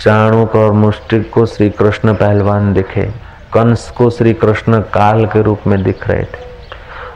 चाणुक 0.00 0.56
और 0.56 0.72
मुष्टिक 0.72 1.30
को 1.30 1.46
श्री 1.46 1.70
कृष्ण 1.70 2.14
पहलवान 2.14 2.74
दिखे। 2.74 3.31
कंस 3.54 3.90
को 3.90 4.10
श्री 4.10 4.34
कृष्ण 4.34 4.80
काल 4.80 5.26
के 5.26 5.42
रूप 5.42 5.60
में 5.66 5.82
दिख 5.82 6.08
रहे 6.08 6.22
थे। 6.22 6.52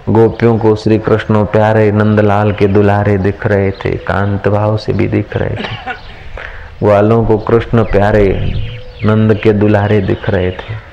गोपियों 0.08 0.58
को 0.58 0.76
श्री 0.76 0.98
कृष्ण 0.98 1.44
प्यारे 1.44 1.92
नंदलाल 1.92 2.52
के 2.52 2.66
दुलारे 2.66 3.18
दिख 3.18 3.46
रहे 3.46 3.70
थे, 3.70 3.96
कांत 3.96 4.48
भाव 4.48 4.76
से 4.76 4.92
भी 4.92 5.08
दिख 5.08 5.36
रहे 5.36 5.56
थे। 5.56 5.92
ग्वालों 6.82 7.24
को 7.24 7.38
कृष्ण 7.38 7.84
प्यारे 7.84 8.52
नंद 9.04 9.34
के 9.34 9.52
दुलारे 9.52 10.00
दिख 10.00 10.30
रहे 10.30 10.50
थे। 10.50 10.86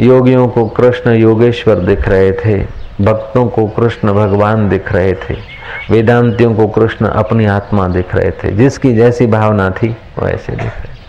योगियों 0.00 0.48
को 0.48 0.66
कृष्ण 0.66 1.10
योगेश्वर 1.10 1.74
दिख 1.74 2.08
रहे 2.08 2.32
थे। 2.32 2.66
भक्तों 3.00 3.48
को 3.48 3.66
कृष्ण 3.66 4.12
भगवान 4.12 4.68
दिख 4.68 4.92
रहे 4.92 5.12
थे। 5.12 5.34
वेदांतियों 5.90 6.54
को 6.54 6.68
कृष्ण 6.68 7.06
अपनी 7.06 7.46
आत्मा 7.46 7.88
दिख 7.88 8.14
रहे 8.14 8.30
थे। 8.30 8.52
जिसकी 8.52 8.94
जैसी 8.94 9.26
भावना 9.26 9.70
थी, 9.70 9.96
वैसे 10.22 10.52
दिख 10.52 10.60
रहे 10.60 10.94
तो 10.94 10.99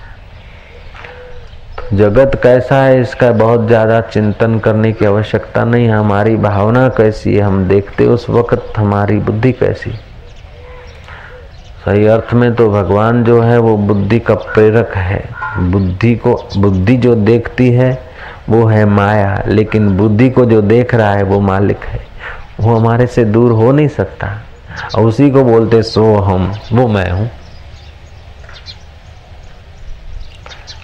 जगत 1.93 2.39
कैसा 2.43 2.75
है, 2.83 3.01
इसका 3.01 3.31
बहुत 3.31 3.67
ज़्यादा 3.67 3.99
चिंतन 4.01 4.59
करने 4.59 4.91
की 4.91 5.05
आवश्यकता 5.05 5.63
नहीं, 5.63 5.89
हमारी 5.89 6.35
भावना 6.35 6.87
कैसी 6.89 7.33
है, 7.33 7.41
हम 7.41 7.67
देखते 7.67 8.05
उस 8.05 8.29
वक्त 8.29 8.77
हमारी 8.77 9.17
बुद्धि 9.19 9.51
कैसी 9.51 9.91
सही 11.85 12.05
अर्थ 12.05 12.33
में 12.33 12.53
तो 12.55 12.69
भगवान 12.69 13.23
जो 13.23 13.41
है, 13.41 13.57
वो 13.57 13.77
बुद्धि 13.77 14.19
का 14.19 14.33
प्रेरक 14.33 14.93
है। 14.95 15.23
बुद्धि 15.59 16.15
को, 16.15 16.33
बुद्धि 16.57 16.97
जो 16.97 17.15
देखती 17.15 17.71
है, 17.71 17.91
वो 18.49 18.65
है 18.65 18.85
माया, 18.85 19.43
लेकिन 19.47 19.97
बुद्धि 19.97 20.29
को 20.29 20.45
जो 20.45 20.61
देख 20.61 20.95
रहा 20.95 21.13
है, 21.13 21.23
वो 21.23 21.39
मालिक 21.39 21.83
है। 21.83 21.99
वो 22.59 22.75
हमारे 22.75 23.07
से 23.07 23.25
दूर 23.25 23.51
हो 23.51 23.71
नहीं 23.71 23.87
सकता। 23.87 24.27
और 24.95 25.05
उसी 25.05 25.29
को 25.31 25.43
बोलते 25.43 25.83
सो 25.83 26.15
हम, 26.15 26.53
वो 26.73 26.87
मैं 26.87 27.09
हूँ। 27.11 27.29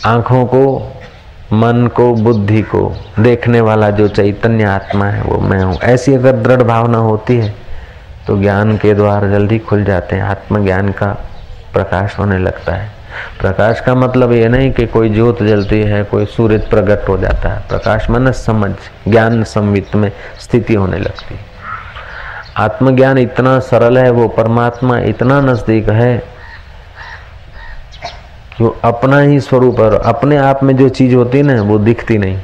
आँखों 0.06 0.46
को 0.46 0.94
मन 1.54 1.88
को, 1.88 2.14
बुद्धि 2.14 2.62
को 2.62 2.96
देखने 3.20 3.62
वाला 3.62 3.90
जो 3.90 4.08
चैतन्य 4.08 4.64
आत्मा 4.64 5.06
है, 5.06 5.22
वो 5.22 5.38
मैं 5.40 5.64
हूँ। 5.64 5.78
ऐसी 5.84 6.14
अगर 6.14 6.36
दृढ़ 6.36 6.64
भावना 6.64 6.98
होती 6.98 7.38
है 7.38 7.54
तो 8.28 8.38
ज्ञान 8.42 8.78
के 8.78 8.94
द्वार 8.94 9.28
जल्दी 9.30 9.60
खुल 9.60 9.84
जाते 9.84 10.16
हैं। 10.16 10.24
आत्मज्ञान 10.24 10.92
का 10.92 11.08
प्रकाश 11.74 12.18
होने 12.20 12.38
लगता 12.38 12.74
है। 12.74 12.90
प्रकाश 13.40 13.80
का 13.82 13.96
मतलब 13.96 14.32
ये 14.32 14.48
नहीं 14.48 14.72
कि 14.72 14.86
कोई 14.88 15.10
ज्योत 15.10 15.44
जलती 15.44 15.82
है, 15.82 16.04
कोई 16.04 16.26
सूर्य 16.26 16.58
प्रकट 16.70 17.08
हो 17.10 17.18
जाता 17.18 17.50
है। 17.50 17.68
प्रकाश 17.70 18.10
मन 18.10 18.32
समझ, 18.32 18.72
ज्ञान 19.08 19.44
संवित 19.44 19.96
में 19.96 20.12
स्थिति 20.40 20.74
होने 20.74 20.98
लगती 20.98 21.36
है। 21.36 21.40
आत्मज्ञान 22.58 23.18
इतना 23.18 23.60
सरल 23.60 23.98
है, 23.98 24.10
वो 24.10 24.28
परमात्मा 24.28 25.00
इतना 25.00 25.40
नज़दीक 25.42 25.90
है 25.90 26.37
कि 28.58 28.64
वो 28.64 28.78
अपना 28.84 29.20
ही 29.20 29.40
स्वरूप 29.40 29.80
है 29.80 30.00
अपने 30.00 30.38
आप 30.38 30.64
में 30.64 30.78
जो 30.78 30.90
चीज़ 30.90 31.16
होती 31.16 31.38
है 31.38 31.44
ना, 31.44 31.62
वो 31.62 31.78
दिखती 31.78 32.18
नहीं। 32.18 32.38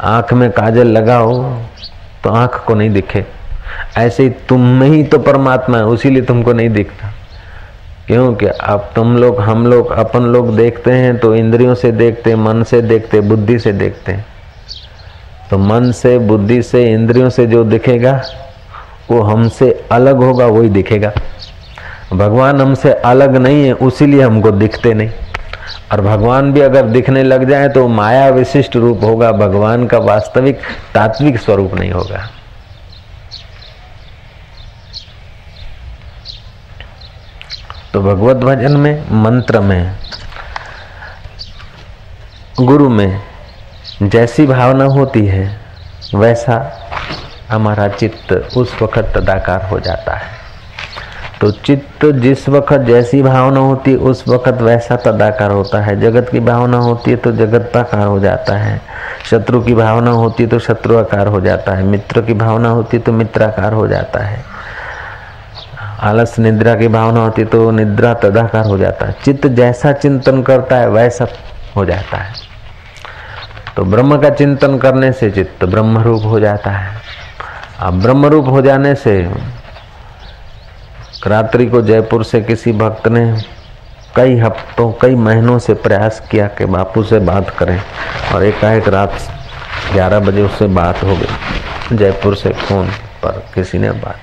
आँख 0.00 0.32
में 0.32 0.50
काजल 0.50 0.86
लगाओ 0.86 1.54
तो 2.24 2.30
आँख 2.30 2.64
को 2.66 2.74
नहीं 2.74 2.90
दिखे। 2.90 3.24
ऐसे 3.98 4.22
ही 4.22 4.30
तुम 4.30 4.60
में 4.60 4.88
ही 4.88 5.02
तो 5.02 5.18
परमात्मा 5.18 5.78
है, 5.78 5.84
उसीलिए 5.84 6.22
तुमको 6.22 6.52
नहीं 6.52 6.70
दिखता। 6.70 7.12
क्योंकि 8.06 8.46
अब 8.46 8.90
तुम 8.96 9.16
लोग, 9.16 9.40
हम 9.40 9.66
लोग, 9.66 9.90
अपन 9.90 10.22
लोग 10.22 10.56
देखते 10.56 10.90
हैं 10.90 11.18
तो 11.18 11.34
इंद्रियों 11.34 11.74
से 11.74 11.92
देखते, 11.92 12.36
मन 12.36 12.62
से 12.62 12.82
देखते, 12.82 13.20
बुद्धि 13.20 13.58
से 13.58 13.72
देखते 13.72 14.12
हैं। 14.12 14.26
तो 15.50 15.58
मन 15.58 15.92
से, 15.92 16.18
बुद्धि 16.18 16.62
से, 16.62 16.92
इंद्रियों 16.92 17.30
से 17.30 17.46
जो 17.46 17.64
दिखेगा, 17.64 18.22
वो 19.10 19.22
हमसे 19.22 19.84
अलग 19.92 20.16
होगा, 20.16 20.46
वही 20.46 20.68
दिखेगा। 20.68 21.12
भगवान 22.12 22.60
हमसे 22.60 22.92
अलग 22.92 23.36
नहीं 23.36 23.64
है, 23.64 23.72
उसीलिए 23.72 24.22
हमको 24.22 24.50
दिखते 24.50 24.94
नहीं। 24.94 25.10
और 25.92 26.00
भगवान 26.00 26.52
भी 26.52 26.60
अगर 26.60 26.82
दिखने 26.82 27.22
लग 27.22 27.48
जाए 27.48 27.68
तो 27.68 27.88
माया 27.88 28.28
विशिष्ट 28.28 28.76
रूप 28.76 29.04
होगा, 29.04 29.32
भगवान 29.32 29.86
का 29.86 29.98
वास्तविक, 29.98 30.60
तात्विक 30.94 31.38
स्वरूप 31.38 31.74
नहीं 31.74 31.90
होगा। 31.90 32.28
तो 37.92 38.02
भगवत 38.02 38.36
भजन 38.36 38.72
में, 38.72 39.04
मंत्र 39.12 39.60
में, 39.60 39.96
गुरु 42.60 42.88
में, 42.88 43.20
जैसी 44.02 44.46
भावना 44.46 44.84
होती 44.84 45.26
है, 45.26 45.60
वैसा 46.14 46.86
हमारा 47.50 47.88
चित्त 47.88 48.32
उस 48.32 48.76
वक्त 48.82 48.98
तदाकार 48.98 49.62
हो 49.62 49.80
जाता 49.80 50.16
है। 50.16 50.39
तो 51.40 51.50
चित्त 51.50 52.04
जिस 52.14 52.48
वक्त 52.48 52.78
जैसी 52.78 53.22
भावना 53.22 53.60
होती 53.60 53.90
है, 53.90 53.96
उस 53.96 54.24
वक्त 54.28 54.60
वैसा 54.62 54.96
तदाकार 54.96 55.50
होता 55.50 55.80
है। 55.80 56.00
जगत 56.00 56.28
की 56.32 56.40
भावना 56.40 56.78
होती 56.78 57.10
है 57.10 57.16
तो 57.16 57.32
जगताकार 57.32 58.06
हो 58.06 58.18
जाता 58.20 58.56
है। 58.56 58.80
शत्रु 59.30 59.60
की 59.60 59.74
भावना 59.74 60.10
होती 60.10 60.42
है 60.42 60.48
तो 60.48 60.58
शत्रु 60.58 60.96
आकार 60.96 61.26
हो 61.26 61.40
जाता 61.40 61.72
है। 61.72 61.84
मित्र 61.84 62.22
की 62.22 62.34
भावना 62.34 62.68
होती 62.68 62.96
है 62.96 63.02
तो 63.02 63.12
मित्राकार 63.12 63.72
हो 63.72 63.86
जाता 63.88 64.20
है। 64.20 64.42
आलस 66.00 66.38
निद्रा 66.38 66.74
की 66.74 66.88
भावना 66.88 67.20
होती 67.20 67.44
तो 67.44 67.70
निद्रा 67.70 68.12
तदाकार 68.14 68.66
हो 68.66 68.76
जाता 68.78 69.06
है। 69.06 69.16
चित्त 69.24 69.46
जैसा 69.46 69.92
चिंतन 69.92 70.42
करता 70.42 70.76
है, 70.76 70.88
वैसा 70.88 71.26
हो 71.76 71.84
जाता 71.84 72.16
है। 72.16 72.34
तो 73.76 73.84
ब्रह्म 73.84 74.18
का 74.18 74.30
चिंतन 74.30 74.78
करने 74.78 75.12
से 75.12 75.30
चित्त 75.30 75.64
ब्रह्म 75.64 75.98
रूप 75.98 76.22
हो 76.24 76.40
जाता 76.40 76.70
है। 76.70 77.00
अब 77.80 78.00
ब्रह्म 78.02 78.26
रूप 78.26 78.48
हो 78.48 78.62
जाने 78.62 78.94
से 78.94 79.18
रात्रि 81.26 81.66
को 81.66 81.80
जयपुर 81.82 82.24
से 82.24 82.40
किसी 82.40 82.72
भक्त 82.72 83.08
ने 83.08 83.42
कई 84.16 84.38
हफ्तों, 84.38 84.92
कई 84.92 85.14
महीनों 85.14 85.58
से 85.58 85.74
प्रयास 85.74 86.20
किया 86.30 86.46
कि 86.48 86.64
बापू 86.64 87.02
से 87.02 87.18
बात 87.18 87.50
करें 87.50 87.80
और 88.34 88.44
एकाएक 88.44 88.88
रात 88.88 89.18
ग्यारह 89.92 90.20
बजे 90.20 90.42
उससे 90.42 90.66
बात 90.66 91.02
हो 91.02 91.16
गई। 91.16 91.96
जयपुर 91.96 92.36
से 92.36 92.50
फ़ोन 92.50 92.88
पर 93.22 93.42
किसी 93.54 93.78
ने 93.78 93.90
बात 93.90 94.16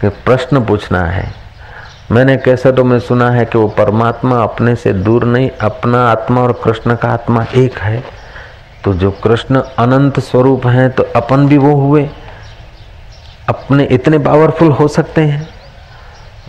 कि 0.00 0.08
प्रश्न 0.08 0.64
पूछना 0.64 1.04
है। 1.04 1.32
मैंने 2.10 2.36
कैसे 2.36 2.72
तो 2.72 2.84
मैं 2.84 2.98
सुना 3.00 3.30
है 3.30 3.44
कि 3.44 3.58
वो 3.58 3.68
परमात्मा 3.68 4.42
अपने 4.42 4.74
से 4.76 4.92
दूर 4.92 5.24
नहीं, 5.24 5.50
अपना 5.60 6.06
आत्मा 6.10 6.40
और 6.40 6.52
कृष्ण 6.64 6.96
का 6.96 7.08
आत्मा 7.08 7.46
एक 7.54 7.78
है? 7.78 8.04
तो 8.84 8.94
जो 8.94 9.10
कृष्ण 9.10 9.62
अनंत 9.78 10.20
स्वरूप 10.20 10.66
हैं 10.66 10.90
तो 10.90 11.02
अपन 11.16 11.46
भी 11.48 11.58
वो 11.58 11.74
हुए। 11.74 12.08
अपने 13.48 13.84
इतने 13.84 14.18
पावरफुल 14.18 14.68
हो 14.68 14.88
सकते 14.88 15.20
हैं। 15.20 15.53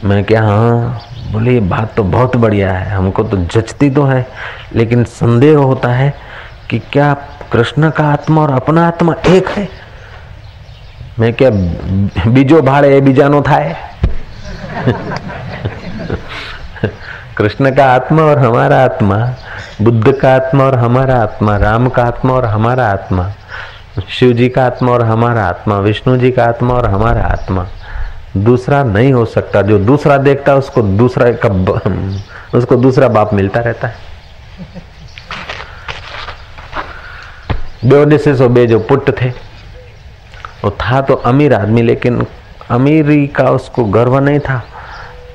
मैं 0.03 0.23
क्या 0.23 0.43
हाँ 0.43 1.01
बोले, 1.31 1.53
ये 1.53 1.59
बात 1.59 1.95
तो 1.95 2.03
बहुत 2.03 2.35
बढ़िया 2.35 2.73
है, 2.73 2.95
हमको 2.95 3.23
तो 3.23 3.37
जचती 3.37 3.89
तो 3.89 4.03
है, 4.03 4.27
लेकिन 4.73 5.03
संदेह 5.03 5.57
होता 5.57 5.89
है 5.89 6.13
कि 6.69 6.79
क्या 6.79 7.13
कृष्ण 7.51 7.89
का 7.89 8.03
आत्मा 8.03 8.41
और 8.41 8.51
अपना 8.51 8.87
आत्मा 8.87 9.13
एक 9.27 9.47
है? 9.47 9.69
मैं 11.19 11.33
क्या, 11.33 11.49
बीजो 12.31 12.61
भाड़े 12.61 13.01
बीजानो 13.01 13.41
था 13.41 13.59
कृष्ण 17.37 17.75
का 17.75 17.85
आत्मा 17.85 18.23
और 18.23 18.39
हमारा 18.39 18.83
आत्मा, 18.83 19.35
बुद्ध 19.81 20.11
का 20.11 20.35
आत्मा 20.35 20.63
और 20.63 20.75
हमारा 20.75 21.15
आत्मा, 21.15 21.57
राम 21.57 21.89
का 21.89 22.03
आत्मा 22.03 22.33
और 22.33 22.45
हमारा 22.45 22.87
आत्मा, 22.87 23.33
शिव 24.09 24.33
जी 24.33 24.49
का 24.49 24.65
आत्मा 24.65 24.91
और 24.91 25.01
हमारा 25.01 25.45
आत्मा, 25.45 25.79
विष्णु 25.79 26.17
जी 26.17 26.31
का 26.31 26.45
आत्मा 26.45 26.73
और 26.73 26.85
हमारा 26.85 27.21
आत्मा 27.21 27.67
दूसरा 28.37 28.83
नहीं 28.83 29.11
हो 29.13 29.25
सकता। 29.25 29.61
जो 29.61 29.77
दूसरा 29.79 30.17
देखता 30.17 30.51
है, 30.51 30.57
उसको 30.57 30.81
दूसरा 30.81 31.31
कब 31.43 31.69
उसको 32.55 32.75
दूसरा 32.75 33.07
बाप 33.07 33.33
मिलता 33.33 33.59
रहता 33.59 33.87
है। 33.87 33.95
बेवडे 37.85 38.17
सो 38.17 38.47
बे 38.49 38.65
जो 38.67 38.79
पुट 38.79 39.09
थे। 39.21 39.29
वो 40.63 40.71
था 40.71 41.01
तो 41.01 41.13
अमीर 41.13 41.53
आदमी, 41.53 41.81
लेकिन 41.81 42.25
अमीरी 42.69 43.25
का 43.27 43.49
उसको 43.51 43.83
गर्व 43.85 44.19
नहीं 44.19 44.39
था। 44.39 44.63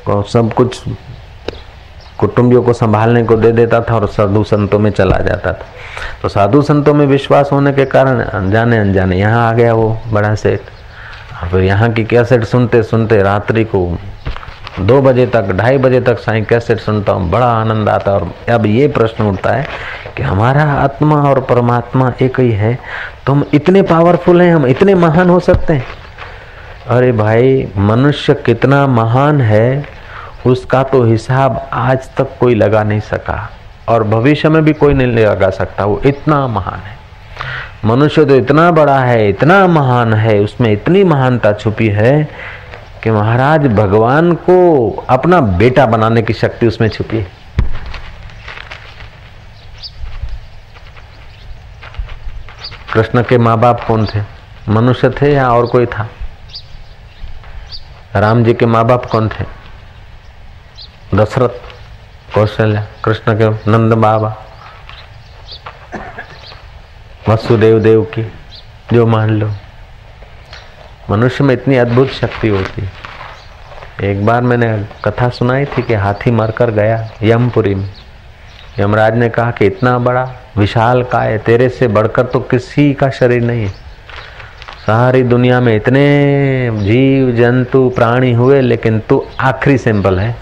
सब 0.08 0.52
कुछ 0.56 0.82
कुटुंबियों 2.18 2.62
को 2.62 2.72
संभालने 2.72 3.22
को 3.24 3.36
दे 3.36 3.52
देता 3.52 3.80
था 3.80 3.94
और 3.94 4.06
साधु 4.08 4.42
संतों 4.44 4.78
में 4.78 4.90
चला 4.90 5.18
जाता 5.18 5.52
था। 5.52 5.66
तो 6.22 6.28
साधु 6.28 6.62
संतों 6.62 6.94
में 6.94 7.06
विश्वास 7.06 7.48
होने 7.52 7.72
के 7.72 7.84
कारण 7.84 8.20
अनजाने 8.20 8.78
अनजाने 8.78 9.18
यहाँ 9.18 9.48
आ 9.48 9.52
गया 9.52 9.74
वो 9.74 10.00
बड़ा 10.06 10.34
सेठ। 10.34 10.60
फिर 11.42 11.62
यहाँ 11.62 11.92
की 11.92 12.04
कैसेट 12.04 12.44
सुनते 12.44 12.82
सुनते 12.82 13.22
रात्रि 13.22 13.64
को 13.64 13.86
दो 14.80 15.00
बजे 15.02 15.26
तक, 15.26 15.50
ढाई 15.52 15.78
बजे 15.78 16.00
तक 16.00 16.18
साई 16.18 16.42
कैसेट 16.42 16.78
सुनता 16.80 17.12
हूँ, 17.12 17.30
बड़ा 17.30 17.46
आनंद 17.46 17.88
आता 17.88 18.12
और 18.12 18.32
अब 18.50 18.66
ये 18.66 18.88
प्रश्न 18.88 19.24
उठता 19.24 19.52
है 19.52 19.66
कि 20.16 20.22
हमारा 20.22 20.64
आत्मा 20.74 21.16
और 21.22 21.40
परमात्मा 21.44 22.12
एक 22.22 22.40
ही 22.40 22.50
है 22.52 22.78
तो 23.26 23.32
हम 23.32 23.44
इतने 23.54 23.82
पावरफुल 23.84 24.42
हैं, 24.42 24.54
हम 24.54 24.66
इतने 24.66 24.94
महान 24.96 25.30
हो 25.30 25.38
सकते 25.40 25.72
हैं। 25.72 25.86
अरे 26.88 27.10
भाई, 27.12 27.66
मनुष्य 27.78 28.34
कितना 28.46 28.86
महान 28.88 29.40
है, 29.40 29.84
उसका 30.46 30.82
तो 30.82 31.02
हिसाब 31.04 31.60
आज 31.72 32.08
तक 32.16 32.36
कोई 32.40 32.54
लगा 32.54 32.82
नहीं 32.82 33.00
सका, 33.02 33.50
और 33.88 34.04
भविष्य 34.06 34.48
में 34.48 34.62
भी 34.64 34.72
कोई 34.74 34.94
नहीं 34.94 35.06
लगा 35.08 35.50
सकता, 35.50 35.84
वो 35.84 36.00
इतना 36.06 36.46
महान 36.48 36.80
है। 36.80 36.98
मनुष्य 37.84 38.24
तो 38.24 38.34
इतना 38.36 38.70
बड़ा 38.70 38.98
है, 39.00 39.28
इतना 39.28 39.66
महान 39.66 40.14
है, 40.14 40.38
उसमें 40.38 40.72
इतनी 40.72 41.04
महानता 41.04 41.52
छुपी 41.52 41.88
है 41.88 42.28
कि 43.02 43.10
महाराज 43.10 43.66
भगवान 43.66 44.32
को 44.32 44.90
अपना 45.10 45.40
बेटा 45.40 45.86
बनाने 45.86 46.22
की 46.22 46.32
शक्ति 46.32 46.66
उसमें 46.66 46.88
छुपी 46.88 47.16
है। 47.16 47.26
कृष्ण 52.94 53.22
के 53.22 53.38
माँ 53.38 53.58
बाप 53.58 53.84
कौन 53.84 54.06
थे? 54.06 54.20
मनुष्य 54.68 55.10
थे 55.10 55.32
या 55.32 55.48
और 55.52 55.66
कोई 55.66 55.86
था? 55.86 56.08
राम 58.16 58.44
जी 58.44 58.54
के 58.54 58.66
माँ 58.66 58.84
बाप 58.84 59.04
कौन 59.06 59.28
थे? 59.28 59.44
दशरथ, 61.14 61.58
कौशल्या, 62.34 62.86
कृष्ण 63.04 63.38
के 63.38 63.70
नंद 63.70 63.92
बाबा। 63.92 64.36
वसुदेव 67.28 67.78
देव 67.78 68.02
की, 68.02 68.32
जो 68.92 69.06
मान 69.06 69.30
लो। 69.30 69.50
मनुष्य 71.10 71.44
में 71.44 71.54
इतनी 71.54 71.76
अद्भुत 71.76 72.08
शक्ति 72.08 72.48
होती। 72.48 72.88
एक 74.10 74.26
बार 74.26 74.42
मैंने 74.42 74.84
कथा 75.04 75.28
सुनाई 75.28 75.64
थी 75.64 75.82
कि 75.82 75.94
हाथी 75.94 76.30
मरकर 76.30 76.70
गया 76.70 77.10
यमपुरी 77.22 77.74
में। 77.74 77.90
यमराज 78.78 79.14
ने 79.14 79.28
कहा 79.28 79.50
कि 79.50 79.66
इतना 79.66 79.98
बड़ा, 79.98 80.32
विशाल 80.56 81.02
काय, 81.02 81.38
तेरे 81.38 81.68
से 81.68 81.88
बढ़कर 81.88 82.22
तो 82.22 82.40
किसी 82.40 82.94
का 82.94 83.10
शरीर 83.10 83.42
नहीं 83.42 83.62
है। 83.62 83.68
सारी 84.86 85.22
दुनिया 85.22 85.60
में 85.60 85.76
इतने 85.76 86.04
जीव, 86.72 87.32
जंतु, 87.32 87.90
प्राणी 87.90 88.32
हुए, 88.32 88.60
लेकिन 88.60 89.00
तू 89.00 89.26
आखिरी 89.40 89.78
सिंपल 89.78 90.18
है। 90.18 90.36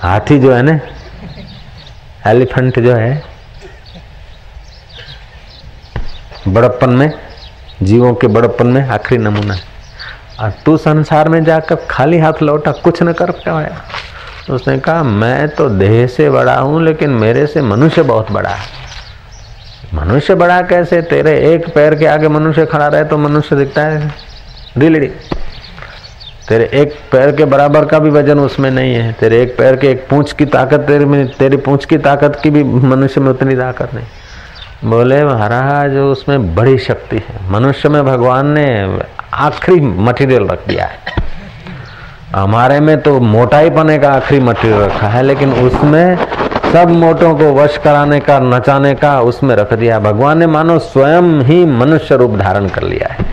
हाथी 0.00 0.38
जो 0.38 0.54
है 0.54 0.62
ना, 0.62 0.80
एलिफेंट 2.26 2.80
जो 2.80 2.94
है 2.94 3.33
बड़प्पन 6.48 6.90
में, 6.90 7.12
जीवों 7.82 8.14
के 8.14 8.26
बड़प्पन 8.26 8.66
में 8.66 8.88
आखिरी 8.88 9.22
नमूना 9.22 9.54
है। 9.54 9.60
और 10.40 10.52
तू 10.66 10.76
संसार 10.76 11.28
में 11.28 11.44
जाकर 11.44 11.74
खाली 11.90 12.18
हाथ 12.18 12.42
लौटा, 12.42 12.72
कुछ 12.72 13.02
न 13.02 13.12
कर 13.12 13.30
पाया। 13.30 13.82
उसने 14.50 14.78
कहा, 14.78 15.02
मैं 15.02 15.48
तो 15.48 15.68
देह 15.68 16.06
से 16.06 16.30
बड़ा 16.30 16.54
हूँ, 16.54 16.82
लेकिन 16.82 17.10
मेरे 17.10 17.46
से 17.46 17.62
मनुष्य 17.62 18.02
बहुत 18.02 18.32
बड़ा 18.32 18.50
है। 18.50 18.72
मनुष्य 19.94 20.34
बड़ा 20.34 20.60
कैसे? 20.62 21.02
तेरे 21.02 21.54
एक 21.54 21.68
पैर 21.74 21.94
के 21.94 22.06
आगे 22.06 22.28
मनुष्य 22.28 22.66
खड़ा 22.66 22.86
रहे 22.86 23.04
तो 23.04 23.18
मनुष्य 23.18 23.56
दिखता 23.56 23.82
है। 23.82 24.14
दिलड़ी 24.78 25.06
तेरे 26.48 26.64
एक 26.72 26.94
पैर 27.12 27.36
के 27.36 27.44
बराबर 27.44 27.84
का 27.84 27.98
भी 27.98 28.10
वज़न 28.10 28.38
उसमें 28.38 28.70
नहीं 28.70 28.94
है। 28.94 29.12
तेरे 29.12 29.42
एक 29.42 29.56
पैर 29.56 29.76
के 29.76 29.90
एक 29.90 30.06
पूंछ 30.08 30.32
की 30.32 30.44
ताकत 30.44 30.80
तेरे 30.80 31.04
में 31.04 31.26
तेरी 31.28 31.56
पूंछ 31.56 31.84
की 31.84 31.98
ताकत 31.98 32.40
की 32.42 32.50
भी 32.50 32.64
मनुष्य 32.64 33.20
में 33.20 33.30
उतनी 33.30 33.56
ताकत 33.56 33.94
नहीं। 33.94 34.04
बोले, 34.84 35.24
महाराज, 35.24 35.96
उसमें 35.96 36.54
बड़ी 36.54 36.78
शक्ति 36.78 37.16
है। 37.16 37.50
मनुष्य 37.50 37.88
में 37.88 38.04
भगवान 38.06 38.46
ने 38.46 38.98
आखिरी 39.34 39.80
मटेरियल 39.80 40.46
रख 40.46 40.66
दिया 40.68 40.86
है। 40.86 40.98
हमारे 42.34 42.80
में 42.80 43.00
तो 43.00 43.20
मोटाई 43.20 43.70
पने 43.70 43.98
का 43.98 44.12
आखिरी 44.12 44.40
मटेरियल 44.40 44.80
रखा 44.80 45.08
है, 45.08 45.22
लेकिन 45.22 45.52
उसमें 45.52 46.16
सब 46.72 46.90
मोटों 46.90 47.34
को 47.34 47.54
वश 47.54 47.76
कराने 47.76 48.20
का, 48.20 48.38
नचाने 48.38 48.94
का 48.94 49.20
उसमें 49.20 49.56
रख 49.56 49.72
दिया 49.72 49.98
भगवान 49.98 50.38
ने 50.38 50.46
मानो 50.46 50.78
स्वयं 50.78 51.42
ही 51.42 51.64
मनुष्य 51.64 52.16
रूप 52.16 52.36
धारण 52.36 52.68
कर 52.68 52.82
लिया 52.82 53.12
है। 53.12 53.24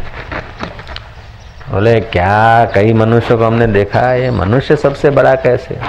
बोले, 1.72 2.00
क्या 2.00 2.66
कई 2.66 2.94
मनुष्य 2.94 3.36
को 3.36 3.46
हमने 3.46 3.68
देखा 3.68 4.00
है? 4.00 4.24
ये 4.24 4.32
मनुष्य 4.32 4.76
सबसे 4.76 5.10
बड़ा 5.10 5.36
कैसे? 5.36 5.80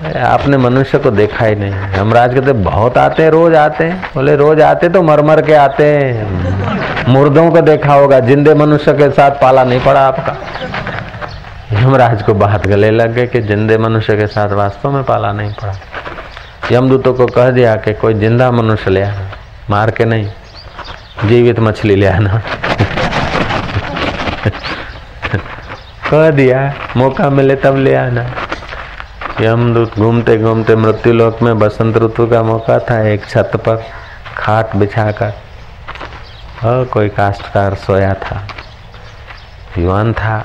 आपने 0.00 0.56
मनुष्य 0.56 0.98
को 0.98 1.10
देखा 1.10 1.44
ही 1.44 1.54
नहीं। 1.54 2.00
यमराज 2.00 2.34
कहते, 2.34 2.52
बहुत 2.52 2.98
आते 2.98 3.22
हैं, 3.22 3.30
रोज 3.30 3.54
आते 3.54 3.84
हैं। 3.84 4.10
बोले, 4.14 4.36
रोज 4.36 4.60
आते 4.60 4.88
तो 4.88 5.02
मर 5.02 5.22
मर 5.22 5.42
के 5.42 5.54
आते 5.54 5.84
हैं। 5.84 7.08
मुर्दों 7.08 7.50
को 7.50 7.60
देखा 7.60 7.94
होगा, 7.94 8.20
जिंदे 8.20 8.54
मनुष्य 8.54 8.92
के 8.92 9.10
साथ 9.10 9.30
पाला 9.30 9.64
नहीं 9.64 9.80
पड़ा 9.80 10.00
आपका। 10.00 10.36
यमराज 11.72 12.22
को 12.22 12.34
बात 12.34 12.66
गले 12.66 12.90
लग 12.90 13.14
गए 13.14 13.26
कि 13.26 13.40
जिंदे 13.40 13.78
मनुष्य 13.78 14.16
के 14.16 14.26
साथ 14.26 14.48
वास्तव 14.48 14.90
में 14.90 15.04
पाला 15.04 15.32
नहीं 15.32 15.52
पड़ा। 15.52 15.74
यमदूतों 16.72 17.14
को 17.14 17.26
कह 17.26 17.50
दिया 17.50 17.76
कि 17.76 17.94
कोई 17.94 18.14
ज़िंदा 18.14 18.50
मनुष्य 18.50 18.90
ले 18.90 19.02
आना, 19.02 19.30
मार 19.70 19.90
के 19.90 20.04
नहीं, 20.04 20.30
जीवित 21.24 21.60
मछली 21.60 21.96
ले 21.96 22.06
आना। 22.06 22.42
कह 26.10 26.30
दिया, 26.30 26.74
मौका 26.96 27.30
मिले 27.30 27.56
तब 27.56 27.76
ले 27.76 27.94
आना। 27.94 28.30
यमदूत 29.40 29.98
घूमते 29.98 30.38
घूमते 30.38 30.76
मृत्यु 30.76 31.12
लोक 31.12 31.42
में 31.42 31.58
बसंत 31.58 31.96
ऋतु 31.96 32.26
का 32.26 32.42
मौका 32.42 32.78
था, 32.78 33.00
एक 33.08 33.24
छत 33.24 33.50
पर 33.56 33.84
खाट 34.36 34.76
बिछाकर। 34.76 35.32
और 36.64 36.84
कोई 36.84 37.08
काश्तकार 37.08 37.74
सोया 37.74 38.14
था। 38.14 38.48
युवान 39.78 40.12
था। 40.12 40.44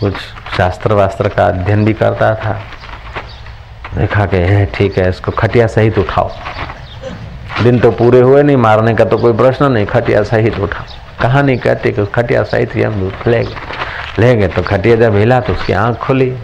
कुछ 0.00 0.14
शास्त्र 0.56 0.92
वास्त्र 0.92 1.28
का 1.28 1.46
अध्ययन 1.46 1.84
भी 1.84 1.92
करता 1.92 2.34
था। 2.34 2.60
देखा 3.94 4.26
कि 4.26 4.36
है 4.36 4.66
ठीक 4.66 4.98
है, 4.98 5.08
इसको 5.08 5.32
खटिया 5.32 5.66
सहित 5.66 5.98
उठाओ। 5.98 6.30
दिन 7.62 7.78
तो 7.78 7.90
पूरे 7.90 8.20
हुए 8.20 8.42
नहीं, 8.42 8.56
मारने 8.56 8.94
का 8.94 9.04
तो 9.04 9.18
कोई 9.18 9.32
प्रश्न 9.32 9.72
नहीं, 9.72 9.86
खटिया 9.86 10.22
सहित 10.22 10.58
उठाओ। 10.58 10.84
कहानी 11.22 11.56
कहती 11.56 11.92
कि 11.92 12.06
खटिया 12.06 12.42
सहित 12.42 12.76
यमदूत 12.76 13.28
ले 13.28 13.44
गए 13.44 13.54
ले 14.18 14.36
गए 14.36 14.48
तो 14.48 14.62
खटिया 14.62 14.96
जब 14.96 15.16
हिला 15.16 15.40
तो 15.40 15.52
उसकी 15.52 15.72
आँख 15.72 15.98
खुली। 15.98 16.36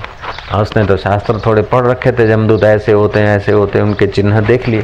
उसने 0.54 0.84
तो 0.84 0.96
शास्त्र 0.96 1.40
थोड़े 1.46 1.62
पढ़ 1.62 1.86
रखे 1.86 2.12
थे, 2.12 2.26
जमदूत 2.28 2.64
ऐसे 2.64 2.92
होते 2.92 3.20
हैं, 3.20 3.36
ऐसे 3.36 3.52
होते 3.52 3.78
हैं, 3.78 3.86
उनके 3.86 4.06
चिन्ह 4.08 4.40
देख 4.42 4.68
लिए। 4.68 4.82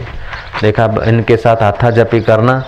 देखा, 0.62 0.84
इनके 1.04 1.36
साथ 1.36 1.62
हाथा 1.62 1.90
जपी 1.90 2.20
करना, 2.20 2.62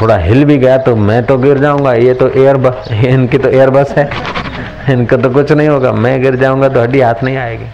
थोड़ा 0.00 0.16
हिल 0.18 0.44
भी 0.44 0.56
गया 0.58 0.78
तो 0.78 0.94
मैं 0.98 1.22
तो 1.26 1.36
गिर 1.38 1.58
जाऊँगा, 1.58 1.92
ये 1.94 2.14
तो 2.14 2.28
एयर 2.30 2.56
बस 2.56 2.88
इनकी 2.92 3.38
तो 3.38 3.48
एयर 3.48 3.70
बस 3.70 3.94
है, 3.98 4.08
इनका 4.90 5.16
तो 5.16 5.30
कुछ 5.30 5.52
नहीं 5.52 5.68
होगा, 5.68 5.92
मैं 5.92 6.20
गिर 6.22 6.36
जाऊँगा 6.36 6.68
तो 6.68 6.80
हड्डी 6.80 7.00
हाथ 7.00 7.22
नहीं 7.24 7.36
आएगी। 7.36 7.66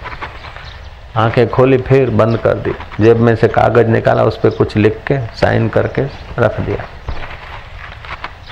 आँखें 1.17 1.49
खोली, 1.51 1.77
फिर 1.79 2.11
बंद 2.13 2.39
कर 2.39 2.55
दी, 2.57 2.73
जेब 3.01 3.17
में 3.19 3.35
से 3.37 3.49
कागज़ 3.49 3.87
निकाला, 3.89 4.23
उस 4.23 4.39
पर 4.39 4.51
कुछ 4.51 4.77
लिख 4.77 5.01
के, 5.07 5.19
साइन 5.37 5.69
करके 5.69 6.03
रख 6.39 6.61
दिया। 6.61 6.85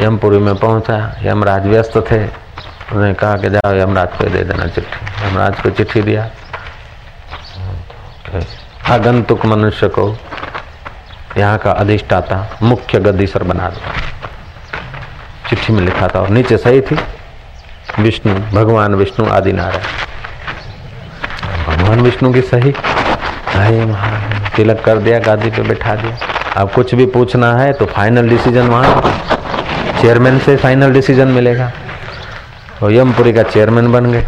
यमपुरी 0.00 0.38
में 0.38 0.54
पहुँचा, 0.54 0.96
यमराज 1.22 1.66
व्यस्त 1.66 1.98
थे 2.10 2.24
उन्होंने 2.94 3.14
कहा 3.14 3.36
कि 3.36 3.48
जाओ, 3.50 3.72
यमराज 3.74 4.08
को 4.18 4.24
दे 4.30 4.42
देना 4.44 4.66
चिट्ठी। 4.66 5.26
यमराज 5.26 5.60
को 5.60 5.70
चिट्ठी 5.70 6.02
दिया। 6.02 6.30
आगंतुक 8.90 9.46
मनुष्य 9.46 9.88
को 9.88 10.04
यहाँ 11.38 11.58
का 11.58 11.70
अधिष्ठाता 11.72 12.58
मुख्य 12.62 12.98
गद्दीसर 13.00 13.42
बना 13.42 13.68
दिया। 13.68 13.92
चिट्ठी 15.48 15.72
में 15.72 15.80
लिखा 15.82 16.08
था 16.08 16.20
और 16.20 16.28
नीचे 16.30 16.56
सही 16.58 16.80
थी, 16.80 16.96
विष्णु, 17.98 18.34
भगवान 18.52 18.94
विष्णु 18.94 19.26
आदि 19.28 19.52
नारायण 19.52 19.82
भगवान 21.66 22.00
विष्णु 22.00 22.32
की 22.32 22.40
सही। 22.42 22.72
अरे 22.72 23.84
तिलक 24.56 24.84
कर 24.84 24.98
दिया 24.98 25.18
गादी 25.20 25.50
पे 25.50 25.62
बैठा 25.62 25.94
दिया। 25.94 26.16
अब 26.56 26.70
कुछ 26.72 26.94
भी 26.94 27.06
पूछना 27.08 27.52
है 27.54 27.72
तो 27.72 27.86
फाइनल 27.86 28.28
डिसीज़न 28.28 28.68
वहाँ। 28.68 29.02
चेयरमैन 30.00 30.38
से 30.38 30.56
फाइनल 30.56 30.92
डिसीज़न 30.92 31.28
मिलेगा। 31.30 31.70
तो 32.80 32.90
यमपुरी 32.90 33.32
का 33.32 33.42
चेयरमैन 33.42 33.92
बन 33.92 34.12
गए। 34.12 34.24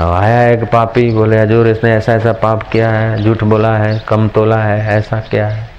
अब 0.00 0.10
आया 0.10 0.48
एक 0.48 0.64
पापी, 0.64 1.10
बोले, 1.10 1.38
हजूर, 1.38 1.68
इसने 1.68 1.92
ऐसा 1.94 2.12
ऐसा 2.12 2.32
पाप 2.32 2.62
किया 2.62 2.90
है, 2.90 3.22
झूठ 3.22 3.44
बोला 3.44 3.76
है, 3.76 4.02
कम 4.08 4.28
तोला 4.28 4.56
है, 4.56 4.98
ऐसा 4.98 5.20
क्या 5.20 5.46
है? 5.48 5.70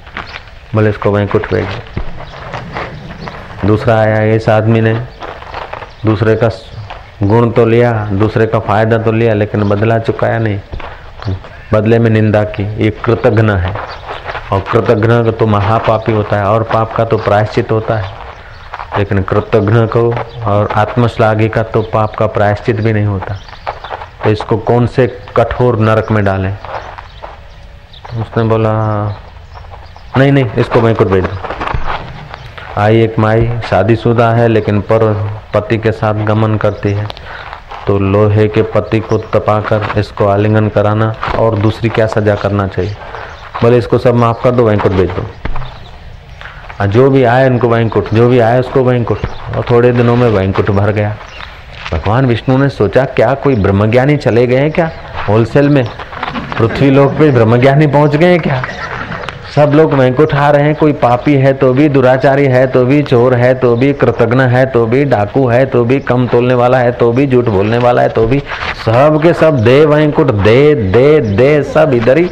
बोले, 0.75 0.89
इसको 0.89 1.12
वहीं 1.12 1.27
कुट 1.27 1.53
भेज 1.53 1.67
दूसरा 3.65 3.95
आया, 3.95 4.21
इस 4.36 4.49
आदमी 4.49 4.82
ने 4.82 4.93
दूसरे 6.06 6.36
का 6.36 6.49
गुण 7.23 7.51
तो 7.51 7.65
लिया, 7.65 7.91
दूसरे 8.12 8.47
का 8.47 8.60
फ़ायदा 8.60 8.97
तो 8.97 9.12
लिया, 9.12 9.34
लेकिन 9.34 9.63
बदला 9.63 9.99
चुकाया 9.99 10.39
नहीं। 10.39 10.60
बदले 11.73 11.99
में 11.99 12.10
निंदा 12.10 12.43
की, 12.43 12.63
ये 12.84 12.89
कृतघ्न 12.89 13.49
है। 13.49 13.75
और 14.51 14.60
कृतघ्न 14.71 15.32
तो 15.32 15.47
महापापी 15.47 16.12
होता 16.12 16.38
है, 16.38 16.45
और 16.45 16.63
पाप 16.63 16.95
का 16.95 17.06
तो 17.06 17.17
प्रायश्चित 17.17 17.71
होता 17.71 17.97
है। 17.97 18.22
लेकिन 18.97 19.21
कृतघ्न 19.21 19.86
को 19.88 20.13
और 20.45 20.69
आत्मश्लाघी 20.75 21.49
का 21.49 21.63
तो 21.63 21.82
पाप 21.82 22.15
का 22.15 22.27
प्रायश्चित 22.27 22.82
भी 22.82 22.93
नहीं 22.93 23.06
होता। 23.06 23.36
तो 24.23 24.29
इसको 24.29 24.58
कौन 24.58 24.88
से 24.88 25.08
कठोर 25.36 25.79
नरक 25.79 26.12
में 26.12 26.25
डालें? 26.25 26.58
उसने 28.21 28.43
बोला, 28.43 28.71
नहीं 30.17 30.32
नहीं, 30.32 30.45
इसको 30.51 30.82
मैं 30.82 30.95
कुछ 30.95 31.08
भेज 31.08 31.23
दो। 31.23 31.38
आई 32.77 33.01
एक 33.01 33.19
माई, 33.19 33.60
शादीशुदा 33.69 34.29
है, 34.32 34.47
लेकिन 34.47 34.82
पर 34.82 35.32
पति 35.53 35.77
के 35.77 35.91
साथ 35.91 36.13
गमन 36.13 36.56
करती 36.56 36.93
है। 36.93 37.08
तो 37.88 37.99
लोहे 37.99 38.47
के 38.47 38.62
पति 38.62 38.99
को 38.99 39.17
तपाकर 39.17 39.99
इसको 39.99 40.27
आलिंगन 40.27 40.69
कराना 40.69 41.15
और 41.39 41.56
दूसरी 41.56 41.89
क्या 41.89 42.08
सजा 42.08 42.36
करना 42.36 42.67
चाहिए? 42.67 42.95
बोले, 43.62 43.77
इसको 43.77 43.97
सब 43.97 44.15
माफ़ 44.15 44.43
कर 44.43 44.51
दो 44.51 44.63
वैंकुट 44.63 44.91
भेज 44.91 45.10
दो। 45.10 45.25
जो 46.81 47.09
भी 47.09 47.23
आए 47.23 47.49
उनको 47.49 47.67
वैंकुट 47.69 48.13
जो 48.13 48.27
भी 48.29 48.39
आए 48.39 48.59
उसको 48.59 48.83
वैंकुट 48.83 49.19
और 49.57 49.65
थोड़े 49.71 49.91
दिनों 49.91 50.15
में 50.15 50.27
वैंकुट 50.29 50.71
भर 50.71 50.91
गया। 50.91 51.15
भगवान 51.91 52.25
विष्णु 52.25 52.57
ने 52.57 52.69
सोचा, 52.69 53.03
क्या 53.05 53.33
कोई 53.33 53.55
ब्रह्मज्ञानी 53.55 54.17
चले 54.17 54.47
गए 54.47 54.69
क्या? 54.69 54.91
होलसेल 55.29 55.69
में 55.69 55.86
पृथ्वी 56.57 56.89
लोक 56.89 57.12
पे 57.12 57.31
ब्रह्मज्ञानी 57.31 57.88
पहुँच 57.88 58.15
गए 58.15 58.38
क्या? 58.38 58.63
सब 59.55 59.71
लोग 59.75 59.93
वैंकुट 59.93 60.33
आ 60.33 60.49
रहे 60.49 60.63
हैं, 60.63 60.75
कोई 60.75 60.93
पापी 60.93 61.33
है 61.33 61.53
तो 61.53 61.73
भी, 61.73 61.89
दुराचारी 61.89 62.45
है 62.45 62.65
तो 62.67 62.86
भी, 62.86 63.01
चोर 63.03 63.33
है 63.33 63.53
तो 63.53 63.75
भी 63.75 63.93
कृतज्ञ 63.93 64.41
है 64.41 64.65
तो 64.65 64.86
भी, 64.86 65.05
डाकू 65.05 65.47
है 65.47 65.65
तो 65.65 65.83
भी, 65.86 65.99
कम 65.99 66.27
तोलने 66.27 66.53
वाला 66.53 66.77
है 66.77 66.91
तो 66.91 67.12
भी, 67.12 67.27
झूठ 67.27 67.45
बोलने 67.45 67.77
वाला 67.77 68.01
है 68.01 68.09
तो 68.09 68.25
भी। 68.27 68.39
सब 68.86 69.19
के 69.23 69.33
सब 69.33 69.63
दे 69.63 69.86
वैंकुट 69.86 70.31
दे 70.31 70.75
दे 70.75 71.19
दे, 71.19 71.63
सब 71.63 71.93
इधर 71.93 72.17
ही। 72.17 72.29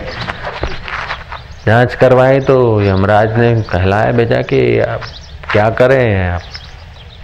जाँच 1.65 1.95
करवाए 1.95 2.39
तो 2.39 2.81
यमराज 2.81 3.37
ने 3.37 3.61
कहलाया 3.61 4.11
भेजा 4.11 4.41
कि 4.41 4.79
आप 4.79 5.01
क्या 5.51 5.69
करें? 5.69 6.29
आप 6.29 6.41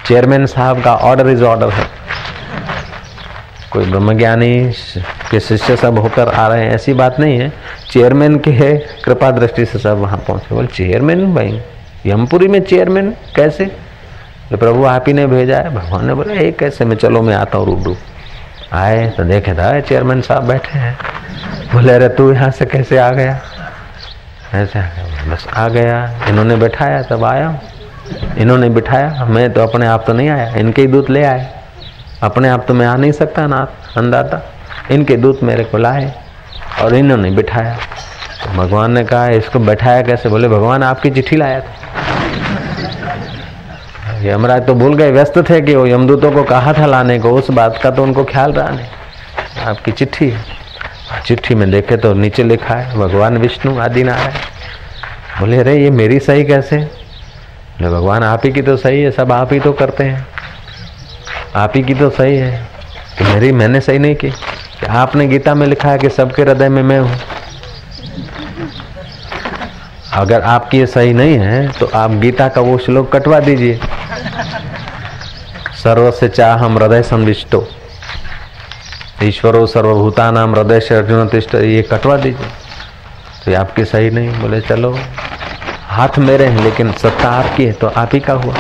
चेयरमैन 0.08 0.46
साहब 0.46 0.84
का 0.84 0.96
ऑर्डर 0.96 1.28
इज़ 1.28 1.44
ऑर्डर 1.44 1.70
है। 1.70 1.86
कोई 3.72 3.86
ब्रह्मज्ञानी, 3.86 4.72
के 5.32 5.40
शिष्य 5.40 5.76
सब 5.76 6.00
होकर 6.00 6.30
आ 6.30 6.48
रहे 6.48 6.64
हैं, 6.64 6.72
ऐसी 6.72 6.94
बात 6.94 7.20
नहीं 7.20 7.40
है। 7.40 7.54
चेयरमैन 7.92 8.40
के 8.40 8.52
है 8.52 8.78
कृपा 9.06 9.32
दृष्टि 9.32 9.66
से 9.66 9.80
सब 9.80 9.98
वहाँ 9.98 10.18
पहुँचे। 10.18 10.56
बोले, 10.56 10.68
चेयरमैन 10.68 11.36
भाई, 11.36 11.62
यमपुरी 12.06 12.48
में 12.48 12.62
चेयरमैन 12.62 13.12
कैसे? 13.36 13.66
तो 14.52 14.58
प्रभु, 14.58 14.86
आप 14.86 15.04
ही 15.08 15.14
ने 15.14 15.28
भेजा 15.28 15.58
है। 15.58 15.76
भगवान 15.76 16.06
ने 16.06 16.14
बोला, 16.14 16.34
ये 16.34 16.52
कैसे? 16.52 16.86
मैं 16.86 16.96
चलो, 16.96 17.22
मैं 17.22 17.36
आता 17.36 17.58
हूँ 17.58 17.66
रूबरू। 17.66 17.96
आए 18.74 19.10
तो 19.10 19.24
देखे 19.24 19.54
था, 19.54 19.80
चेयरमैन 19.80 20.22
साहब 20.22 20.44
बैठे 20.44 20.80
हैं। 20.80 20.98
बोले, 21.74 21.94
अरे, 21.94 22.10
तू 22.10 22.34
यहाँ 22.34 22.52
से 22.52 22.66
कैसे 22.66 22.98
आ 22.98 23.10
गया? 23.12 23.40
ऐसे 24.54 24.80
बस 25.30 25.48
आ 25.54 25.68
गया, 25.68 26.20
इन्होंने 26.28 26.56
बैठाया, 26.56 27.02
तब 27.02 27.24
आया। 27.24 27.60
इन्होंने 28.38 28.70
बिठाया, 28.70 29.26
मैं 29.26 29.54
तो 29.54 29.62
अपने 29.62 29.88
आप 29.88 30.04
तो 30.08 30.14
नहीं 30.14 30.30
आया, 30.30 30.54
इनके 30.56 30.82
ही 30.82 30.88
दूत 30.88 31.10
ले 31.10 31.24
आए। 31.24 31.48
अपने 32.24 32.50
आप 32.50 32.66
तो 32.68 32.74
मैं 32.74 32.86
आ 32.88 32.96
नहीं 32.96 33.12
सकता 33.12 33.48
ना 33.48 33.68
अंदाता 33.98 34.42
इनके 34.92 35.16
दूत 35.18 35.44
मेरे 35.44 35.64
को 35.64 35.78
लाए 35.78 36.14
और 36.82 36.96
इन्होंने 36.96 37.32
बिठाया। 37.32 37.76
तो 38.44 38.58
भगवान 38.58 38.92
ने 38.92 39.04
कहा, 39.04 39.28
इसको 39.28 39.60
बैठाया 39.60 40.02
कैसे? 40.02 40.30
बोले, 40.30 40.48
भगवान 40.48 40.84
आपकी 40.84 41.10
चिट्ठी 41.12 41.36
लाया 41.36 41.60
था। 41.60 41.74
यमराज 44.24 44.66
तो 44.66 44.74
भूल 44.74 44.96
गए, 44.96 45.12
व्यस्त 45.12 45.38
थे 45.50 45.62
कि 45.62 45.76
वो 45.76 45.86
यमदूतों 45.88 46.32
को 46.32 46.44
कहा 46.44 46.74
था 46.74 46.86
लाने 46.86 47.20
को, 47.20 47.32
उस 47.32 47.52
बात 47.52 47.80
का 47.84 47.92
तो 47.92 48.04
उनको 48.04 48.24
ख्याल 48.24 48.54
रहा 48.54 48.70
नहीं। 48.70 48.88
आपकी 49.66 49.92
चिट्ठी 49.92 50.30
है। 50.30 50.42
चिट्ठी 51.26 51.56
में 51.56 51.72
देखे 51.72 51.98
तो 51.98 52.14
नीचे 52.14 52.44
लिखा 52.44 52.76
है, 52.76 52.98
भगवान 52.98 53.38
विष्णु 53.38 53.80
आदि 53.80 54.04
नारायण 54.04 54.32
बोले, 55.40 55.58
अरे, 55.58 55.76
ये 55.78 55.90
मेरी 55.90 56.20
सही 56.20 56.46
कैसे? 56.46 56.78
बोले, 56.78 57.90
भगवान, 57.90 58.24
आप 58.24 58.42
ही 58.46 58.52
की 58.52 58.62
तो 58.62 58.78
सही 58.78 59.02
है, 59.02 59.12
सब 59.12 59.32
आप 59.32 59.54
ही 59.54 59.60
तो 59.60 59.74
करते 59.74 60.04
हैं। 60.04 60.28
आप 61.56 61.74
ही 61.76 61.84
की 61.84 61.94
तो 61.94 62.10
सही 62.10 62.38
है 62.38 62.68
कि 63.18 63.24
मेरी 63.24 63.52
मैंने 63.52 63.82
सही 63.82 64.00
नहीं 64.00 64.16
की 64.16 64.34
आपने 64.90 65.28
गीता 65.28 65.56
में 65.56 65.68
लिखा 65.68 65.90
है 65.90 65.98
कि 65.98 66.10
सबके 66.10 66.42
हृदय 66.42 66.70
में 66.70 66.84
मैं 66.84 67.00
हूँ। 67.00 67.20
अगर 70.14 70.42
आपकी 70.42 70.78
ये 70.78 70.86
सही 70.86 71.14
नहीं 71.14 71.36
है 71.36 71.68
तो 71.72 71.90
आप 71.94 72.12
गीता 72.12 72.48
का 72.48 72.62
वो 72.62 72.78
श्लोक 72.78 73.16
कटवा 73.16 73.40
दीजिए। 73.40 73.80
सर्व 75.84 76.12
से 76.12 76.30
चाह 76.30 76.58
हम 76.58 76.78
हृदय 76.78 77.04
संविष्टो। 77.04 77.68
ईश्वरो 79.24 79.66
सर्वभूता 79.68 80.30
नाम 80.32 80.54
हृदय 80.56 80.80
से 80.80 80.96
अर्जुन 80.96 81.28
तिष्ट 81.28 81.54
ये 81.56 81.82
कटवा 81.82 82.18
दीजिए। 82.18 82.48
तो 83.46 83.52
ये 83.52 83.58
आपकी 83.58 83.86
सही 83.86 84.10
नहीं, 84.10 84.30
बोले, 84.42 84.60
चलो, 84.62 84.92
हाथ 85.88 86.20
मेरे 86.20 86.46
हैं, 86.46 86.64
लेकिन 86.64 86.92
सत्ता 86.94 87.30
आपकी 87.30 87.66
है 87.66 87.72
तो 87.72 87.88
आप 87.88 88.10
ही 88.14 88.20
का 88.20 88.34
हुआ। 88.34 88.56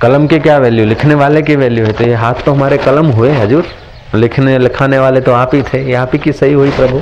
कलम 0.00 0.26
की 0.26 0.38
क्या 0.38 0.58
वैल्यू 0.58 0.84
लिखने 0.86 1.14
वाले 1.14 1.42
की 1.42 1.56
वैल्यू 1.56 1.86
है 1.86 1.92
तो 1.92 2.04
ये 2.04 2.14
हाथ 2.14 2.44
तो 2.44 2.52
हमारे 2.52 2.78
कलम 2.78 3.06
हुए, 3.06 3.30
हजूर। 3.32 3.66
लिखने, 4.14 4.58
लिखाने 4.58 4.98
वाले 4.98 5.20
तो 5.20 5.32
आप 5.32 5.54
ही 5.54 5.62
थे, 5.62 5.82
ये 5.82 5.94
आप 5.94 6.10
ही 6.12 6.18
की 6.18 6.32
सही 6.32 6.52
हुई, 6.52 6.70
प्रभु। 6.70 7.00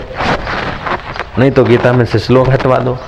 नहीं 1.38 1.50
तो 1.50 1.64
गीता 1.64 1.92
में 1.92 2.04
से 2.04 2.18
श्लोक 2.18 2.48
हटवा 2.48 2.78
दो। 2.78 2.98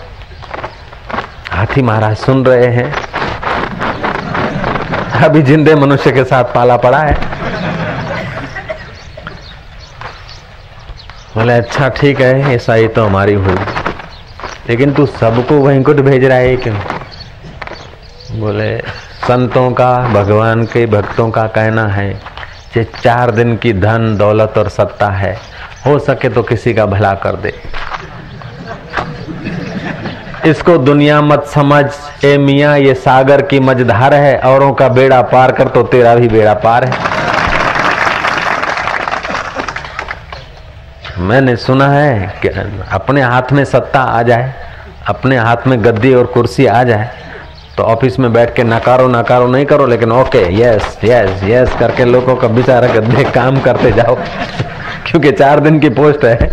हाथी 1.50 1.82
महाराज 1.82 2.16
सुन 2.16 2.44
रहे 2.46 2.66
हैं। 2.66 2.92
अभी 5.24 5.42
जिंदे 5.42 5.74
मनुष्य 5.74 6.12
के 6.12 6.24
साथ 6.24 6.44
पाला 6.44 6.76
पड़ा 6.76 6.98
है। 6.98 7.35
बोले 11.36 11.52
अच्छा 11.52 11.88
ठीक 11.88 12.20
है, 12.20 12.54
ऐसा 12.54 12.74
ही 12.74 12.88
तो 12.88 13.04
हमारी 13.04 13.34
हुई। 13.34 13.54
लेकिन 14.68 14.92
तू 14.92 15.06
सबको 15.06 15.54
वैंकुट 15.54 15.96
भेज 15.96 16.24
रहा 16.24 16.38
है 16.38 16.56
क्यों? 16.56 16.76
बोले, 18.40 18.78
संतों 19.28 19.70
का, 19.70 19.98
भगवान 19.98 20.64
के 20.64 20.86
भक्तों 20.86 21.30
का 21.30 21.42
कहना 21.42 21.86
है 21.88 22.10
कि 22.74 22.84
चार 22.84 23.30
दिन 23.30 23.56
की 23.56 23.72
धन, 23.72 24.16
दौलत 24.16 24.54
और 24.58 24.68
सत्ता 24.68 25.08
है। 25.08 25.38
हो 25.86 25.98
सके 25.98 26.28
तो 26.28 26.42
किसी 26.42 26.74
का 26.74 26.86
भला 26.86 27.12
कर 27.14 27.36
दे। 27.36 27.54
इसको 30.46 30.78
दुनिया 30.78 31.20
मत 31.22 31.44
समझ। 31.44 31.84
ए 32.24 32.38
मियाँ, 32.38 32.78
ये 32.78 32.94
सागर 32.94 33.42
की 33.42 33.60
मझधार 33.60 34.14
है, 34.14 34.38
औरों 34.38 34.72
का 34.72 34.88
बेड़ा 34.88 35.22
पार 35.22 35.52
कर 35.52 35.68
तो 35.68 35.82
तेरा 35.82 36.14
भी 36.14 36.28
बेड़ा 36.28 36.54
पार 36.54 36.84
है। 36.84 37.05
मैंने 41.18 41.54
सुना 41.56 41.88
है 41.88 42.40
कि 42.42 42.48
अपने 42.48 43.22
हाथ 43.22 43.52
में 43.52 43.64
सत्ता 43.64 44.00
आ 44.00 44.22
जाए, 44.22 44.52
अपने 45.08 45.36
हाथ 45.38 45.66
में 45.66 45.84
गद्दी 45.84 46.12
और 46.14 46.26
कुर्सी 46.28 46.66
आ 46.66 46.82
जाए 46.84 47.10
तो 47.76 47.82
ऑफ़िस 47.84 48.18
में 48.18 48.32
बैठ 48.32 48.54
के 48.56 48.64
नकारो 48.64 49.06
नकारो 49.08 49.46
नहीं 49.46 49.66
करो, 49.66 49.86
लेकिन 49.86 50.12
ओके 50.12 50.42
यस 50.54 50.98
यस 51.04 51.42
यस 51.44 51.74
करके 51.80 52.04
लोगों 52.04 52.36
का 52.36 52.48
बेचारा 52.48 52.88
गद्दे 52.88 53.24
काम 53.30 53.60
करते 53.60 53.90
जाओ, 53.92 54.14
क्योंकि 55.06 55.32
चार 55.32 55.60
दिन 55.60 55.78
की 55.80 55.88
पोस्ट 55.90 56.24
है। 56.24 56.50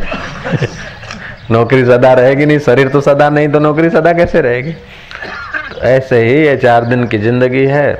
नौकरी 1.51 1.85
सदा 1.85 2.13
रहेगी 2.13 2.45
नहीं, 2.45 2.59
शरीर 2.61 2.89
तो 2.89 3.01
सदा 3.01 3.29
नहीं 3.29 3.49
तो 3.49 3.59
नौकरी 3.59 3.89
सदा 3.89 4.13
कैसे 4.13 4.41
रहेगी? 4.41 4.71
तो 4.71 5.81
ऐसे 5.81 6.23
ही 6.23 6.33
ये 6.37 6.55
चार 6.57 6.85
दिन 6.85 7.07
की 7.07 7.17
ज़िंदगी 7.19 7.65
है, 7.67 7.91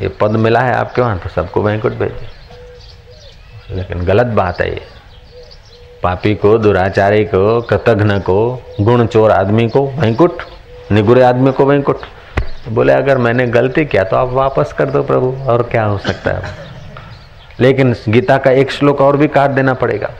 ये 0.00 0.08
पद 0.20 0.36
मिला 0.38 0.60
है 0.60 0.74
आपके 0.74 1.02
वहाँ 1.02 1.18
तो 1.18 1.28
सबको 1.30 1.62
वैंकुट 1.62 1.98
भेजे। 1.98 3.76
लेकिन 3.76 4.04
गलत 4.04 4.26
बात 4.36 4.60
है 4.60 4.68
ये। 4.68 4.82
पापी 6.02 6.34
को, 6.34 6.58
दुराचारी 6.58 7.24
को, 7.24 7.60
कृतघ्न 7.60 8.18
को 8.18 8.62
गुण 8.80 9.06
चोर 9.06 9.30
आदमी 9.30 9.68
को 9.68 9.86
वैंकुट 9.86 10.42
निगुरे 10.92 11.22
आदमी 11.22 11.52
को 11.52 11.64
वैंकुट 11.64 12.00
बोले, 12.68 12.92
अगर 12.92 13.18
मैंने 13.18 13.46
गलती 13.46 13.84
किया 13.84 14.04
तो 14.04 14.16
आप 14.16 14.28
वापस 14.28 14.72
कर 14.72 14.90
दो 14.90 15.02
प्रभु, 15.02 15.34
और 15.48 15.62
क्या 15.62 15.84
हो 15.84 15.98
सकता 15.98 16.30
है? 16.30 16.42
लेकिन 17.60 17.94
गीता 18.08 18.36
का 18.36 18.50
एक 18.50 18.70
श्लोक 18.70 19.00
और 19.00 19.16
भी 19.16 19.28
काट 19.28 19.50
देना 19.50 19.74
पड़ेगा। 19.74 20.10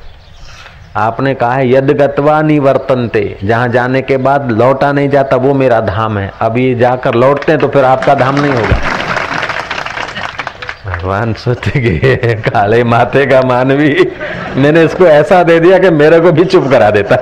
आपने 0.96 1.34
कहा 1.34 1.52
है, 1.52 1.70
यद 1.72 1.90
गत्वा 1.90 2.42
निवर्तनते, 2.42 3.38
जहाँ 3.44 3.68
जाने 3.68 4.02
के 4.02 4.16
बाद 4.16 4.50
लौटा 4.50 4.92
नहीं 4.92 5.08
जाता, 5.08 5.36
वो 5.36 5.54
मेरा 5.54 5.80
धाम 5.80 6.18
है। 6.18 6.32
अब 6.40 6.56
ये 6.56 6.74
जाकर 6.74 7.14
लौटते 7.14 7.52
हैं 7.52 7.60
तो 7.60 7.68
फिर 7.68 7.84
आपका 7.84 8.14
धाम 8.14 8.40
नहीं 8.40 8.52
होगा। 8.52 8.89
भगवान 11.00 11.32
सोचे 11.32 11.70
कि 11.70 12.16
काले 12.34 12.84
माथे 12.84 13.26
का 13.26 13.40
मानवी। 13.42 14.12
मैंने 14.56 14.84
इसको 14.84 15.06
ऐसा 15.06 15.42
दे 15.42 15.60
दिया 15.60 15.78
कि 15.78 15.90
मेरे 15.90 16.20
को 16.20 16.32
भी 16.32 16.44
चुप 16.44 16.68
करा 16.70 16.90
देता। 16.90 17.16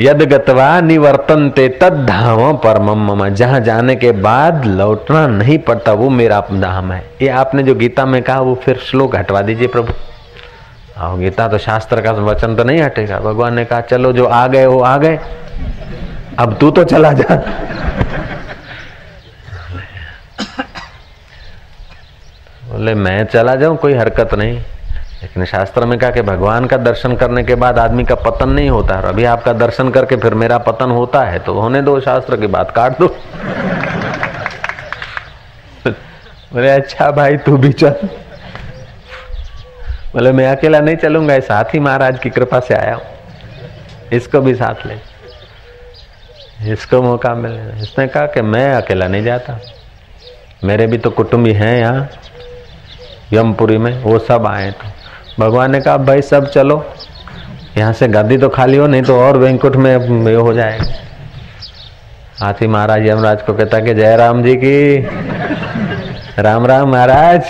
यद 0.00 0.22
गतवा 0.22 0.80
निवर्तनते 0.80 1.68
तद 1.68 2.06
धाम 2.06 2.56
परम 2.56 2.90
मम। 2.90 3.28
जहाँ 3.28 3.60
जाने 3.60 3.96
के 3.96 4.12
बाद 4.12 4.64
लौटना 4.64 5.26
नहीं 5.26 5.58
पड़ता, 5.58 5.92
वो 5.92 6.10
मेरा 6.10 6.40
धाम 6.52 6.92
है। 6.92 7.04
ये 7.22 7.28
आपने 7.28 7.62
जो 7.62 7.74
गीता 7.74 8.06
में 8.06 8.22
कहा, 8.22 8.40
वो 8.40 8.54
फिर 8.54 8.76
श्लोक 8.76 9.16
हटवा 9.16 9.40
दीजिए 9.40 9.68
प्रभु। 9.68 9.92
आओ, 10.98 11.16
गीता 11.16 11.48
तो 11.48 11.58
शास्त्र 11.58 12.00
का 12.00 12.10
वचन 12.10 12.56
तो 12.56 12.64
नहीं 12.64 12.82
हटेगा। 12.82 13.18
भगवान 13.18 13.54
ने 13.54 13.64
कहा, 13.64 13.80
चलो 13.80 14.12
जो 14.12 14.24
आ 14.24 14.46
गए, 14.46 14.66
वो 14.66 14.80
आ 14.80 14.96
गए। 14.96 15.18
अब 16.38 16.56
तू 16.60 16.70
तो 16.70 16.84
चला 16.84 17.12
जा। 17.12 17.42
बोले, 22.74 22.94
मैं 22.94 23.24
चला 23.24 23.54
जाऊँ, 23.54 23.76
कोई 23.76 23.94
हरकत 23.94 24.32
नहीं. 24.34 24.54
लेकिन 25.22 25.44
शास्त्र 25.44 25.86
में 25.86 25.98
कहा 25.98 26.10
कि 26.10 26.22
भगवान 26.22 26.64
का 26.66 26.76
दर्शन 26.76 27.14
करने 27.16 27.42
के 27.44 27.54
बाद 27.54 27.78
आदमी 27.78 28.04
का 28.04 28.14
पतन 28.14 28.48
नहीं 28.48 28.70
होता 28.70 28.96
और 28.96 29.04
अभी 29.04 29.24
आपका 29.24 29.52
दर्शन 29.52 29.90
करके 29.90 30.16
फिर 30.16 30.34
मेरा 30.34 30.58
पतन 30.58 30.90
होता 30.90 31.22
है 31.24 31.38
तो 31.38 31.54
होने 31.54 31.82
दो, 31.82 32.00
शास्त्र 32.00 32.36
की 32.36 32.46
बात 32.46 32.70
काट 32.70 32.98
दो। 32.98 33.08
बोले 35.86 36.70
अच्छा 36.70 37.10
भाई, 37.10 37.36
तू 37.36 37.56
भी 37.56 37.72
चल। 37.72 38.08
बोले, 40.12 40.32
मैं 40.32 40.48
अकेला 40.48 40.80
नहीं 40.80 40.96
चलूँगा 40.96 41.38
साथ 41.40 41.64
ही 41.64 41.80
महाराज 41.80 42.18
की 42.18 42.30
कृपा 42.30 42.60
से 42.60 42.74
आया 42.74 42.94
हूँ। 42.94 43.04
इसको 44.12 44.40
भी 44.40 44.54
साथ 44.54 44.86
ले। 44.86 44.98
इसको 46.72 47.02
मौका 47.02 47.34
मिले। 47.34 47.82
इसने 47.82 48.06
कहा 48.08 48.26
कि 48.26 48.42
मैं 48.42 48.74
अकेला 48.74 49.08
नहीं 49.08 49.22
जाता। 49.22 49.58
मेरे 50.64 50.86
भी 50.86 50.98
तो 50.98 51.10
कुटुंबी 51.10 51.52
हैं 51.52 51.78
यहाँ। 51.78 52.08
यमपुरी 53.32 53.78
में, 53.78 54.02
वो 54.02 54.18
सब 54.18 54.46
आए 54.46 54.70
तो 54.70 54.92
भगवान 55.40 55.72
ने 55.72 55.80
कहा, 55.80 55.96
भाई, 55.96 56.22
सब 56.22 56.50
चलो। 56.50 56.94
यहाँ 57.78 57.92
से 57.92 58.08
गद्दी 58.08 58.38
तो 58.38 58.48
खाली 58.48 58.76
हो, 58.76 58.86
नहीं 58.86 59.02
तो 59.02 59.20
और 59.20 59.38
बैंकुट 59.38 59.76
में 59.76 60.28
ये 60.28 60.34
हो 60.34 60.52
जाएगा। 60.52 60.92
हाथी 62.40 62.66
महाराज 62.66 63.06
यमराज 63.06 63.42
को 63.42 63.54
कहता 63.54 63.80
कि, 63.80 63.94
जय 63.94 64.16
राम 64.16 64.42
जी 64.42 64.56
की। 64.56 64.98
राम 66.38 66.66
राम 66.66 66.88
महाराज, 66.88 67.42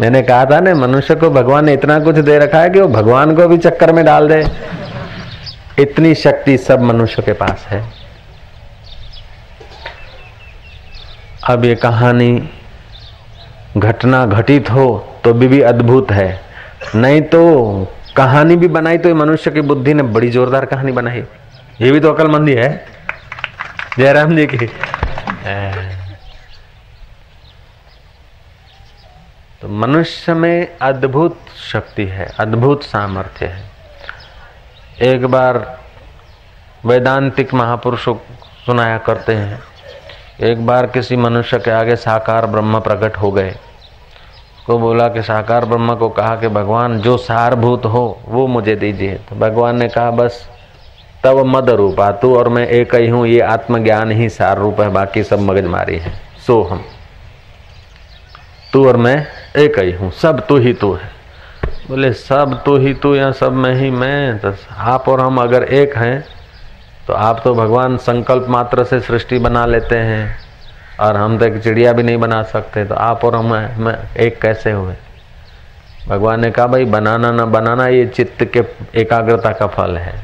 मैंने 0.00 0.22
कहा 0.22 0.44
था 0.44 0.60
ना, 0.60 0.74
मनुष्य 0.74 1.14
को 1.14 1.30
भगवान 1.30 1.64
ने 1.64 1.72
इतना 1.72 1.98
कुछ 1.98 2.16
दे 2.16 2.38
रखा 2.38 2.60
है 2.60 2.70
कि 2.70 2.80
वो 2.80 2.88
भगवान 2.88 3.34
को 3.36 3.48
भी 3.48 3.58
चक्कर 3.58 3.92
में 3.92 4.04
डाल 4.04 4.28
दे। 4.28 4.44
इतनी 5.78 6.14
शक्ति 6.14 6.58
सब 6.58 6.80
मनुष्य 6.80 7.22
के 7.22 7.32
पास 7.32 7.66
है। 7.68 7.82
अब 11.48 11.64
ये 11.64 11.74
कहानी 11.74 12.50
घटना 13.76 14.26
घटित 14.26 14.70
हो 14.70 14.86
तो 15.24 15.32
भी, 15.32 15.48
भी 15.48 15.60
अद्भुत 15.60 16.10
है। 16.10 16.40
नहीं 16.94 17.22
तो 17.22 17.40
कहानी 18.16 18.56
भी 18.56 18.68
बनाई 18.68 18.98
तो 18.98 19.14
मनुष्य 19.14 19.50
की 19.50 19.60
बुद्धि 19.60 19.94
ने 19.94 20.02
बड़ी 20.02 20.30
जोरदार 20.30 20.64
कहानी 20.66 20.92
बनाई। 20.92 21.24
ये 21.80 21.92
भी 21.92 22.00
तो 22.00 22.12
अकलमंदी 22.12 22.54
है। 22.54 22.86
जयराम 23.98 24.36
जी 24.36 24.46
की। 24.46 24.66
तो 29.62 29.68
मनुष्य 29.68 30.34
में 30.34 30.78
अद्भुत 30.82 31.38
शक्ति 31.72 32.04
है 32.06 32.26
अद्भुत 32.38 32.82
सामर्थ्य 32.82 33.46
है। 33.46 33.70
एक 35.02 35.26
बार 35.26 35.58
वैदांतिक 36.86 37.54
महापुरुषों 37.54 38.14
सुनाया 38.66 38.98
करते 38.98 39.34
हैं। 39.34 39.58
एक 40.42 40.66
बार 40.66 40.86
किसी 40.86 41.16
मनुष्य 41.16 41.58
के 41.58 41.70
आगे 41.70 41.96
साकार 41.96 42.46
ब्रह्म 42.46 42.80
प्रकट 42.80 43.16
हो 43.16 43.32
गए। 43.32 43.54
को 44.66 44.78
बोला 44.78 45.08
कि 45.08 45.22
साकार 45.22 45.64
ब्रह्म 45.64 45.94
को 45.94 46.08
कहा 46.08 46.36
कि 46.36 46.48
भगवान, 46.48 47.00
जो 47.00 47.16
सारभूत 47.16 47.84
हो, 47.84 48.20
वो 48.28 48.46
मुझे 48.46 48.76
दीजिए। 48.76 49.14
तो 49.14 49.36
भगवान 49.36 49.76
ने 49.76 49.88
कहा, 49.88 50.10
बस, 50.10 50.48
तब 51.24 51.42
मद 51.46 51.70
रूपा 51.70 52.10
तू 52.10 52.36
और 52.36 52.48
मैं 52.48 52.66
एक 52.68 52.94
ही 52.94 53.08
हूँ, 53.08 53.26
ये 53.26 53.40
आत्मज्ञान 53.40 54.10
ही 54.10 54.28
सार 54.28 54.58
रूप 54.58 54.80
है, 54.80 54.88
बाकी 54.88 55.24
सब 55.24 55.38
मगजमारी 55.38 55.96
है। 55.96 56.12
सो 56.46 56.62
हम। 56.62 56.84
तू 58.72 58.88
और 58.88 58.96
मैं 58.96 59.26
एक 59.56 59.78
ही 59.78 59.92
हूँ, 59.92 60.10
सब 60.10 60.46
तू 60.46 60.56
ही 60.56 60.72
तू 60.72 60.92
है। 60.92 61.10
बोले, 61.88 62.12
सब 62.12 62.62
तू 62.64 62.76
ही 62.78 62.94
तू 62.94 63.14
या 63.14 63.32
सब 63.32 63.52
में 63.52 63.74
ही 63.74 63.90
मैं? 63.90 64.38
तो 64.38 64.54
आप 64.76 65.08
और 65.08 65.20
हम 65.20 65.40
अगर 65.40 65.62
एक 65.62 65.96
हैं 65.96 66.39
तो 67.10 67.14
आप 67.14 67.40
तो 67.44 67.54
भगवान 67.54 67.96
संकल्प 67.96 68.46
मात्र 68.48 68.82
से 68.84 68.98
सृष्टि 69.00 69.38
बना 69.38 69.64
लेते 69.66 69.96
हैं 69.98 70.38
और 71.00 71.16
हम 71.16 71.38
तो 71.38 71.44
एक 71.44 71.56
चिड़िया 71.62 71.92
भी 71.92 72.02
नहीं 72.02 72.16
बना 72.16 72.42
सकते 72.42 72.84
तो 72.84 72.94
आप 72.94 73.24
और 73.24 73.34
हम 73.34 73.52
मैं 73.78 73.94
एक 74.16 74.40
कैसे 74.42 74.72
हुए? 74.72 74.94
भगवान 76.08 76.40
ने 76.40 76.50
कहा, 76.50 76.66
भाई, 76.66 76.84
बनाना 76.84 77.30
ना, 77.30 77.44
बनाना 77.44 77.86
ये 77.86 78.06
चित्त 78.06 78.44
के 78.44 78.62
एकाग्रता 79.00 79.50
का 79.50 79.66
फल 79.66 79.96
है। 79.98 80.14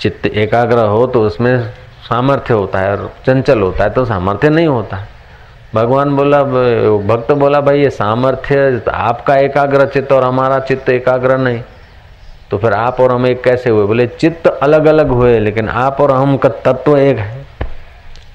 चित्त 0.00 0.26
एकाग्र 0.26 0.84
हो 0.86 1.06
तो 1.06 1.22
उसमें 1.22 1.68
सामर्थ्य 2.08 2.54
होता 2.54 2.78
है 2.78 2.90
और 2.90 3.12
चंचल 3.26 3.60
होता 3.60 3.84
है 3.84 3.90
तो 3.90 4.04
सामर्थ्य 4.04 4.48
नहीं 4.48 4.66
होता। 4.66 5.04
भगवान 5.74 6.16
बोला, 6.16 6.42
भक्त 7.06 7.32
बोला, 7.32 7.60
भाई, 7.60 7.82
ये 7.82 7.90
सामर्थ्य 7.90 8.82
आपका 8.92 9.36
एकाग्र 9.36 9.86
चित्त 9.86 10.12
और 10.12 10.24
हमारा 10.24 10.58
चित्त 10.58 10.88
एकाग्र 10.90 11.38
नहीं। 11.38 11.62
तो 12.50 12.58
फिर 12.58 12.72
आप 12.72 13.00
और 13.00 13.12
हम 13.12 13.26
एक 13.26 13.42
कैसे 13.44 13.70
हुए? 13.70 13.86
बोले, 13.86 14.06
चित्त 14.06 14.46
अलग 14.46 14.86
अलग 14.86 15.08
हुए, 15.08 15.38
लेकिन 15.38 15.68
आप 15.68 16.00
और 16.00 16.12
हम 16.12 16.36
का 16.36 16.48
तत्व 16.48 16.98
एक 16.98 17.18
है। 17.18 17.46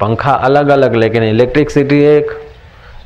पंखा 0.02 0.32
अलग 0.32 0.70
अलग 0.70 0.96
लेकिन 0.96 1.24
इलेक्ट्रिसिटी 1.24 2.02
एक। 2.02 2.40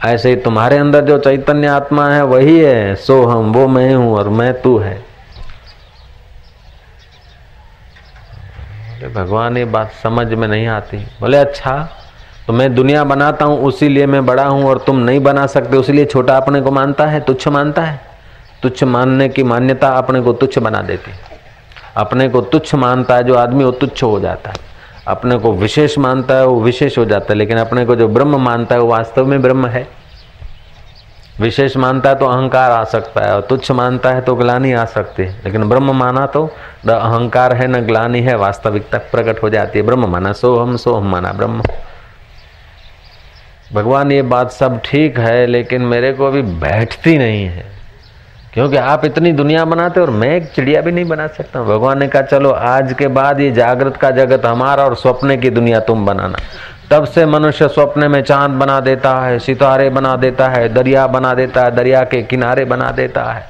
ऐसे 0.05 0.29
ही 0.29 0.35
तुम्हारे 0.35 0.77
अंदर 0.77 1.05
जो 1.05 1.17
चैतन्य 1.17 1.67
आत्मा 1.67 2.09
है, 2.09 2.23
वही 2.23 2.59
है। 2.59 2.95
सो 2.95 3.25
हम, 3.25 3.51
वो 3.53 3.67
मैं 3.67 3.95
हूँ 3.95 4.15
और 4.15 4.29
मैं 4.29 4.61
तू 4.61 4.77
है। 4.77 5.05
भगवान, 9.13 9.57
ये 9.57 9.65
बात 9.65 9.91
समझ 10.03 10.27
में 10.27 10.47
नहीं 10.47 10.67
आती। 10.67 10.97
बोले 10.97 11.37
अच्छा 11.37 11.89
तो 12.47 12.53
मैं 12.53 12.73
दुनिया 12.75 13.03
बनाता 13.03 13.45
हूँ, 13.45 13.59
उसी 13.59 13.89
लिए 13.89 14.05
मैं 14.05 14.25
बड़ा 14.25 14.45
हूँ 14.45 14.65
और 14.65 14.77
तुम 14.77 14.99
नहीं 14.99 15.19
बना 15.19 15.45
सकते, 15.47 15.77
उसी 15.77 15.93
लिए 15.93 16.05
छोटा 16.05 16.37
अपने 16.37 16.61
को 16.61 16.71
मानता 16.71 17.05
है, 17.05 17.19
तुच्छ 17.19 17.47
मानता 17.47 17.81
है? 17.81 18.06
तुच्छ 18.63 18.83
मानने 18.83 19.29
की 19.29 19.43
मान्यता 19.43 19.87
अपने 19.87 20.21
को 20.21 20.33
तुच्छ 20.33 20.59
बना 20.59 20.81
देती। 20.81 21.11
अपने 21.97 22.29
को 22.29 22.41
तुच्छ 22.41 22.75
मानता 22.75 23.15
है 23.15 23.23
जो 23.23 23.35
आदमी, 23.35 23.63
वो 23.63 23.71
तुच्छ 23.71 24.03
हो 24.03 24.19
जाता 24.19 24.49
है। 24.49 24.55
अपने 25.07 25.37
को 25.37 25.53
विशेष 25.53 25.97
मानता 25.97 26.35
है, 26.35 26.45
वो 26.45 26.61
विशेष 26.61 26.97
हो 26.97 27.05
जाता 27.05 27.25
है, 27.29 27.35
लेकिन 27.35 27.57
अपने 27.57 27.85
को 27.85 27.95
जो 27.95 28.07
ब्रह्म 28.07 28.41
मानता 28.41 28.75
है, 28.75 28.81
वो 28.81 28.87
वास्तव 28.87 29.25
में 29.25 29.41
ब्रह्म 29.41 29.67
है। 29.67 29.87
विशेष 31.39 31.77
मानता 31.77 32.09
है 32.09 32.15
तो 32.15 32.25
अहंकार 32.25 32.71
आ 32.71 32.83
सकता 32.83 33.25
है, 33.25 33.35
और 33.35 33.41
तुच्छ 33.41 33.71
मानता 33.71 34.09
है 34.09 34.21
तो 34.21 34.35
ग्लानी 34.35 34.73
आ 34.73 34.85
सकती 34.85 35.23
है। 35.23 35.41
लेकिन 35.45 35.69
ब्रह्म 35.69 35.95
माना 35.95 36.25
तो 36.25 36.51
न 36.85 36.89
अहंकार 36.89 37.55
है, 37.55 37.67
न 37.67 37.81
ग्लानी 37.81 38.21
है, 38.21 38.35
वास्तविकता 38.35 38.97
प्रकट 38.97 39.43
हो 39.43 39.49
जाती 39.49 39.79
है। 39.79 39.85
ब्रह्म 39.85 40.05
माना 40.05 40.33
सो 40.33 40.59
हम 40.59 40.77
सो 40.77 40.93
हम 40.93 41.11
माना 41.11 41.31
ब्रह्म। 41.31 41.63
भगवान, 43.73 44.11
ये 44.11 44.21
बात 44.21 44.51
सब 44.51 44.81
ठीक 44.85 45.19
है, 45.19 45.45
लेकिन 45.45 45.81
मेरे 45.81 46.13
को 46.13 46.25
अभी 46.25 46.41
बैठती 46.41 47.17
नहीं 47.17 47.45
है। 47.45 47.76
क्योंकि 48.57 48.77
आप 48.77 49.03
इतनी 49.05 49.31
दुनिया 49.31 49.63
बनाते 49.65 49.99
और 49.99 50.09
मैं 50.11 50.29
एक 50.35 50.45
चिड़िया 50.53 50.81
भी 50.81 50.91
नहीं 50.91 51.05
बना 51.05 51.25
सकता 51.27 51.61
भगवान 51.63 51.99
ने 51.99 52.07
कहा 52.07 52.21
चलो 52.21 52.51
आज 52.51 52.93
के 52.93 53.07
बाद 53.07 53.39
ये 53.39 53.49
जागृत 53.51 53.97
का 53.97 54.09
जगत 54.11 54.45
हमारा 54.45 54.85
और 54.85 54.95
स्वप्न 54.95 55.39
की 55.41 55.49
दुनिया 55.49 55.79
तुम 55.79 56.05
बनाना 56.05 56.37
तब 56.91 57.05
से 57.05 57.25
मनुष्य 57.25 57.67
स्वप्न 57.67 58.09
में 58.11 58.21
चाँद 58.21 58.51
बना 58.59 58.79
देता 58.79 59.13
है 59.19 59.37
सितारे 59.39 59.89
बना 59.89 60.15
देता 60.15 60.47
है 60.47 60.73
दरिया 60.73 61.05
बना 61.07 61.33
देता 61.33 61.63
है 61.63 61.75
दरिया 61.75 62.03
के 62.05 62.23
किनारे 62.23 62.65
बना 62.65 62.89
देता 62.91 63.23
है 63.23 63.45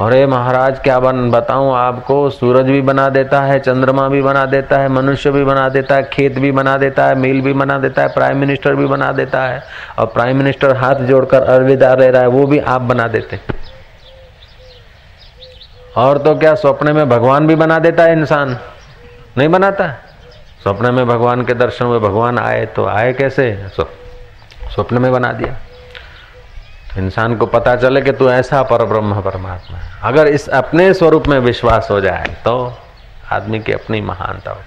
अरे 0.00 0.24
महाराज 0.28 0.78
क्या 0.78 1.00
बन 1.00 1.30
बताऊँ 1.30 1.74
आपको 1.76 2.30
सूरज 2.30 2.66
भी 2.66 2.80
बना 2.84 3.08
देता 3.08 3.42
है 3.42 3.58
चंद्रमा 3.60 4.08
भी 4.08 4.22
बना 4.22 4.46
देता 4.46 4.78
है 4.78 4.88
मनुष्य 4.92 5.30
भी 5.30 5.44
बना 5.44 5.68
देता 5.70 5.96
है 5.96 6.08
खेत 6.12 6.38
भी 6.38 6.52
बना 6.52 6.76
देता 6.76 7.06
है 7.06 7.18
मिल 7.18 7.40
भी 7.40 7.52
बना 7.56 7.78
देता 7.78 8.02
है 8.02 8.14
प्राइम 8.14 8.38
मिनिस्टर 8.38 8.74
भी 8.74 8.86
बना 8.86 9.12
देता 9.14 9.46
है 9.46 9.62
और 9.98 10.06
प्राइम 10.14 10.36
मिनिस्टर 10.36 10.76
हाथ 10.76 11.06
जोड़कर 11.06 11.42
अलविदा 11.50 11.92
रह 11.94 12.08
रहा 12.08 12.22
है 12.22 12.28
वो 12.30 12.46
भी 12.46 12.58
आप 12.58 12.82
बना 12.84 13.08
देते 13.08 13.65
और 15.96 16.18
तो 16.18 16.34
क्या 16.34 16.54
स्वप्न 16.54 16.92
में 16.92 17.08
भगवान 17.08 17.46
भी 17.46 17.54
बना 17.54 17.78
देता 17.78 18.02
है 18.02 18.12
इंसान? 18.12 18.58
नहीं 19.38 19.48
बनाता? 19.48 19.88
स्वप्न 20.62 20.94
में 20.94 21.06
भगवान 21.06 21.44
के 21.44 21.54
दर्शन 21.54 21.86
में 21.86 22.00
भगवान 22.00 22.38
आए 22.38 22.66
तो 22.66 22.86
आए 22.86 23.12
कैसे? 23.12 23.66
स्वप्न 24.74 24.98
में 24.98 25.12
बना 25.12 25.32
दिया। 25.32 25.56
इंसान 26.98 27.36
को 27.36 27.46
पता 27.46 27.76
चले 27.76 28.02
कि 28.02 28.12
तू 28.12 28.30
ऐसा 28.30 28.62
पर 28.62 28.84
ब्रह्म 28.84 29.20
परमात्मा 29.20 29.78
अगर 30.02 30.26
इस 30.26 30.48
अपने 30.48 30.94
स्वरूप 30.94 31.26
में 31.28 31.38
विश्वास 31.38 31.88
हो 31.90 32.00
जाए 32.00 32.36
तो 32.44 32.78
आदमी 33.32 33.60
की 33.60 33.72
अपनी 33.72 34.00
महानता 34.00 34.50
हो 34.50 34.60